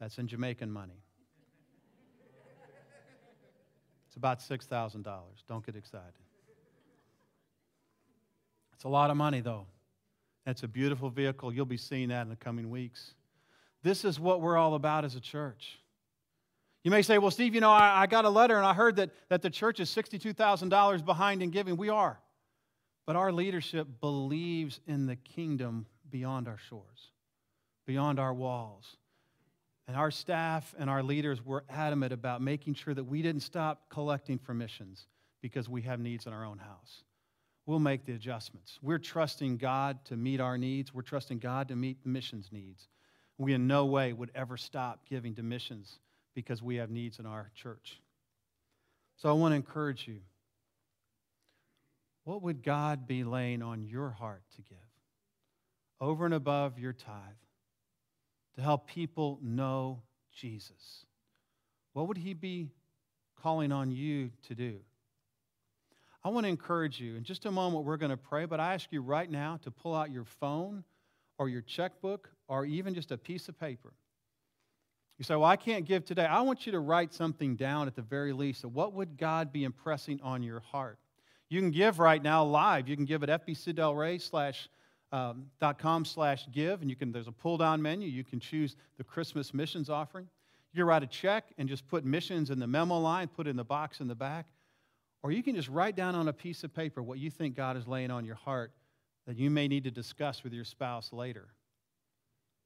That's 0.00 0.18
in 0.18 0.26
Jamaican 0.26 0.70
money. 0.70 1.00
It's 4.06 4.16
about 4.16 4.38
$6,000. 4.38 5.04
Don't 5.48 5.66
get 5.66 5.74
excited. 5.74 6.12
It's 8.74 8.84
a 8.84 8.88
lot 8.88 9.10
of 9.10 9.16
money, 9.16 9.40
though. 9.40 9.66
It's 10.46 10.62
a 10.62 10.68
beautiful 10.68 11.10
vehicle. 11.10 11.52
You'll 11.52 11.64
be 11.64 11.76
seeing 11.76 12.08
that 12.08 12.22
in 12.22 12.28
the 12.28 12.36
coming 12.36 12.70
weeks. 12.70 13.14
This 13.82 14.04
is 14.04 14.20
what 14.20 14.40
we're 14.40 14.56
all 14.56 14.74
about 14.74 15.04
as 15.04 15.14
a 15.14 15.20
church. 15.20 15.78
You 16.82 16.90
may 16.90 17.02
say, 17.02 17.16
well, 17.16 17.30
Steve, 17.30 17.54
you 17.54 17.62
know, 17.62 17.70
I, 17.70 18.02
I 18.02 18.06
got 18.06 18.26
a 18.26 18.30
letter 18.30 18.56
and 18.56 18.66
I 18.66 18.74
heard 18.74 18.96
that, 18.96 19.10
that 19.30 19.40
the 19.40 19.48
church 19.48 19.80
is 19.80 19.88
$62,000 19.88 21.04
behind 21.04 21.42
in 21.42 21.50
giving. 21.50 21.76
We 21.76 21.88
are. 21.88 22.18
But 23.06 23.16
our 23.16 23.32
leadership 23.32 23.86
believes 24.00 24.80
in 24.86 25.06
the 25.06 25.16
kingdom 25.16 25.86
beyond 26.10 26.46
our 26.46 26.58
shores, 26.58 27.10
beyond 27.86 28.18
our 28.18 28.32
walls. 28.32 28.96
And 29.86 29.96
our 29.96 30.10
staff 30.10 30.74
and 30.78 30.88
our 30.88 31.02
leaders 31.02 31.44
were 31.44 31.64
adamant 31.68 32.12
about 32.12 32.40
making 32.40 32.74
sure 32.74 32.94
that 32.94 33.04
we 33.04 33.20
didn't 33.20 33.42
stop 33.42 33.88
collecting 33.90 34.38
for 34.38 34.54
missions 34.54 35.06
because 35.42 35.68
we 35.68 35.82
have 35.82 36.00
needs 36.00 36.26
in 36.26 36.32
our 36.32 36.44
own 36.44 36.58
house. 36.58 37.02
We'll 37.66 37.78
make 37.78 38.04
the 38.04 38.12
adjustments. 38.12 38.78
We're 38.82 38.98
trusting 38.98 39.56
God 39.56 40.04
to 40.06 40.16
meet 40.16 40.40
our 40.40 40.58
needs. 40.58 40.92
We're 40.92 41.02
trusting 41.02 41.38
God 41.38 41.68
to 41.68 41.76
meet 41.76 42.02
the 42.02 42.10
missions 42.10 42.50
needs. 42.52 42.88
We 43.38 43.54
in 43.54 43.66
no 43.66 43.86
way 43.86 44.12
would 44.12 44.30
ever 44.34 44.56
stop 44.56 45.00
giving 45.08 45.34
to 45.36 45.42
missions 45.42 45.98
because 46.34 46.62
we 46.62 46.76
have 46.76 46.90
needs 46.90 47.18
in 47.18 47.26
our 47.26 47.50
church. 47.54 48.00
So 49.16 49.28
I 49.28 49.32
want 49.32 49.52
to 49.52 49.56
encourage 49.56 50.06
you. 50.06 50.20
What 52.24 52.42
would 52.42 52.62
God 52.62 53.06
be 53.06 53.24
laying 53.24 53.62
on 53.62 53.84
your 53.84 54.10
heart 54.10 54.42
to 54.56 54.62
give 54.62 54.78
over 56.00 56.24
and 56.24 56.34
above 56.34 56.78
your 56.78 56.92
tithe 56.92 57.14
to 58.56 58.62
help 58.62 58.86
people 58.86 59.38
know 59.42 60.02
Jesus? 60.32 61.06
What 61.92 62.08
would 62.08 62.18
He 62.18 62.34
be 62.34 62.70
calling 63.40 63.72
on 63.72 63.90
you 63.90 64.30
to 64.48 64.54
do? 64.54 64.80
I 66.24 66.30
want 66.30 66.44
to 66.44 66.48
encourage 66.48 67.00
you. 67.00 67.16
In 67.16 67.24
just 67.24 67.44
a 67.44 67.50
moment, 67.50 67.84
we're 67.84 67.98
going 67.98 68.10
to 68.10 68.16
pray, 68.16 68.46
but 68.46 68.60
I 68.60 68.74
ask 68.74 68.90
you 68.90 69.02
right 69.02 69.30
now 69.30 69.58
to 69.62 69.70
pull 69.70 69.94
out 69.94 70.10
your 70.10 70.24
phone 70.24 70.84
or 71.38 71.48
your 71.48 71.62
checkbook 71.62 72.30
or 72.48 72.64
even 72.64 72.94
just 72.94 73.12
a 73.12 73.18
piece 73.18 73.48
of 73.48 73.58
paper 73.58 73.92
you 75.18 75.24
say, 75.24 75.34
Well, 75.34 75.44
I 75.44 75.56
can't 75.56 75.84
give 75.84 76.04
today. 76.04 76.24
I 76.24 76.40
want 76.42 76.66
you 76.66 76.72
to 76.72 76.80
write 76.80 77.14
something 77.14 77.56
down 77.56 77.86
at 77.86 77.94
the 77.94 78.02
very 78.02 78.32
least. 78.32 78.62
So, 78.62 78.68
what 78.68 78.94
would 78.94 79.16
God 79.16 79.52
be 79.52 79.64
impressing 79.64 80.20
on 80.22 80.42
your 80.42 80.60
heart? 80.60 80.98
You 81.48 81.60
can 81.60 81.70
give 81.70 81.98
right 81.98 82.22
now 82.22 82.44
live. 82.44 82.88
You 82.88 82.96
can 82.96 83.04
give 83.04 83.22
at 83.22 83.46
fbcdelray 83.46 84.20
slash 84.20 84.68
um, 85.12 85.46
com 85.78 86.04
slash 86.04 86.46
give, 86.50 86.80
and 86.80 86.90
you 86.90 86.96
can 86.96 87.12
there's 87.12 87.28
a 87.28 87.32
pull 87.32 87.58
down 87.58 87.80
menu. 87.80 88.08
You 88.08 88.24
can 88.24 88.40
choose 88.40 88.76
the 88.98 89.04
Christmas 89.04 89.54
missions 89.54 89.88
offering. 89.88 90.28
You 90.72 90.78
can 90.78 90.86
write 90.86 91.04
a 91.04 91.08
check 91.08 91.44
and 91.58 91.68
just 91.68 91.86
put 91.86 92.04
missions 92.04 92.50
in 92.50 92.58
the 92.58 92.66
memo 92.66 92.98
line, 92.98 93.28
put 93.28 93.46
it 93.46 93.50
in 93.50 93.56
the 93.56 93.64
box 93.64 94.00
in 94.00 94.08
the 94.08 94.16
back. 94.16 94.46
Or 95.24 95.32
you 95.32 95.42
can 95.42 95.56
just 95.56 95.70
write 95.70 95.96
down 95.96 96.14
on 96.14 96.28
a 96.28 96.34
piece 96.34 96.64
of 96.64 96.74
paper 96.74 97.02
what 97.02 97.18
you 97.18 97.30
think 97.30 97.56
God 97.56 97.78
is 97.78 97.88
laying 97.88 98.10
on 98.10 98.26
your 98.26 98.34
heart 98.34 98.72
that 99.26 99.38
you 99.38 99.48
may 99.48 99.66
need 99.66 99.84
to 99.84 99.90
discuss 99.90 100.44
with 100.44 100.52
your 100.52 100.66
spouse 100.66 101.14
later. 101.14 101.48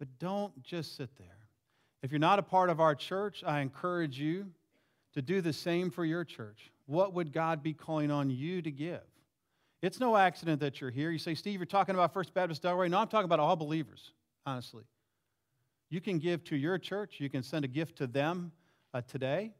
But 0.01 0.09
don't 0.18 0.61
just 0.64 0.97
sit 0.97 1.16
there. 1.16 1.47
If 2.03 2.11
you're 2.11 2.18
not 2.18 2.40
a 2.40 2.42
part 2.42 2.68
of 2.68 2.81
our 2.81 2.97
church, 2.97 3.44
I 3.47 3.61
encourage 3.61 4.18
you 4.18 4.49
to 5.14 5.23
do 5.23 5.40
the 5.40 5.53
same 5.53 5.88
for 5.88 6.05
your 6.05 6.25
church. 6.25 6.73
What 6.87 7.14
would 7.14 7.33
God 7.33 7.62
be 7.62 7.75
calling 7.75 8.11
on 8.11 8.29
you 8.29 8.61
to 8.62 8.73
give? 8.73 9.03
It's 9.81 10.01
no 10.01 10.16
accident 10.16 10.59
that 10.61 10.81
you're 10.81 10.90
here. 10.90 11.12
You 11.12 11.18
say, 11.18 11.37
Steve, 11.37 11.61
you're 11.61 11.66
talking 11.66 11.94
about 11.94 12.12
First 12.12 12.35
Baptist 12.35 12.64
Delray. 12.64 12.90
No, 12.90 12.99
I'm 12.99 13.07
talking 13.07 13.27
about 13.27 13.38
all 13.38 13.55
believers, 13.55 14.11
honestly. 14.44 14.83
You 15.90 16.01
can 16.01 16.18
give 16.18 16.42
to 16.44 16.57
your 16.57 16.77
church, 16.77 17.21
you 17.21 17.31
can 17.31 17.44
send 17.44 17.64
a 17.64 17.68
gift 17.68 17.99
to 17.99 18.09
them 18.09 18.51
uh, 18.92 19.03
today. 19.03 19.53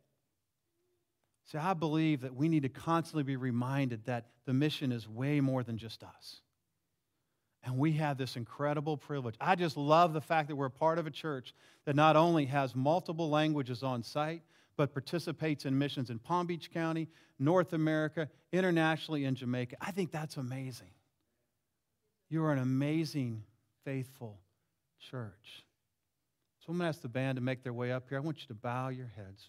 See, 1.51 1.57
I 1.57 1.73
believe 1.73 2.21
that 2.21 2.35
we 2.35 2.49
need 2.49 2.63
to 2.65 2.69
constantly 2.69 3.23
be 3.23 3.37
reminded 3.37 4.05
that 4.05 4.27
the 4.45 4.53
mission 4.53 4.93
is 4.93 5.09
way 5.09 5.41
more 5.41 5.63
than 5.63 5.79
just 5.79 6.03
us. 6.03 6.43
And 7.65 7.79
we 7.79 7.93
have 7.93 8.19
this 8.19 8.37
incredible 8.37 8.99
privilege. 8.99 9.35
I 9.41 9.55
just 9.55 9.77
love 9.77 10.13
the 10.13 10.21
fact 10.21 10.49
that 10.49 10.57
we're 10.57 10.69
part 10.69 10.99
of 10.99 11.07
a 11.07 11.11
church 11.11 11.55
that 11.87 11.97
not 11.97 12.17
only 12.17 12.45
has 12.47 12.75
multiple 12.75 13.31
languages 13.31 13.83
on 13.83 14.03
site, 14.03 14.43
but 14.77 14.93
participates 14.93 15.65
in 15.65 15.77
missions 15.77 16.11
in 16.11 16.19
Palm 16.19 16.47
Beach 16.47 16.71
County, 16.71 17.09
North 17.39 17.73
America, 17.73 18.29
internationally 18.53 19.25
in 19.25 19.35
Jamaica. 19.35 19.77
I 19.81 19.91
think 19.91 20.13
that's 20.13 20.37
amazing. 20.37 20.91
You 22.29 22.45
are 22.45 22.53
an 22.53 22.59
amazing, 22.59 23.43
faithful 23.85 24.39
church. 25.11 25.65
So 26.61 26.73
I'm 26.73 26.79
going 26.79 26.85
to 26.85 26.89
ask 26.89 27.01
the 27.01 27.09
band 27.09 27.37
to 27.37 27.43
make 27.43 27.63
their 27.63 27.73
way 27.73 27.91
up 27.91 28.05
here. 28.09 28.19
I 28.19 28.21
want 28.21 28.43
you 28.43 28.49
to 28.49 28.55
bow 28.55 28.89
your 28.89 29.11
heads. 29.17 29.49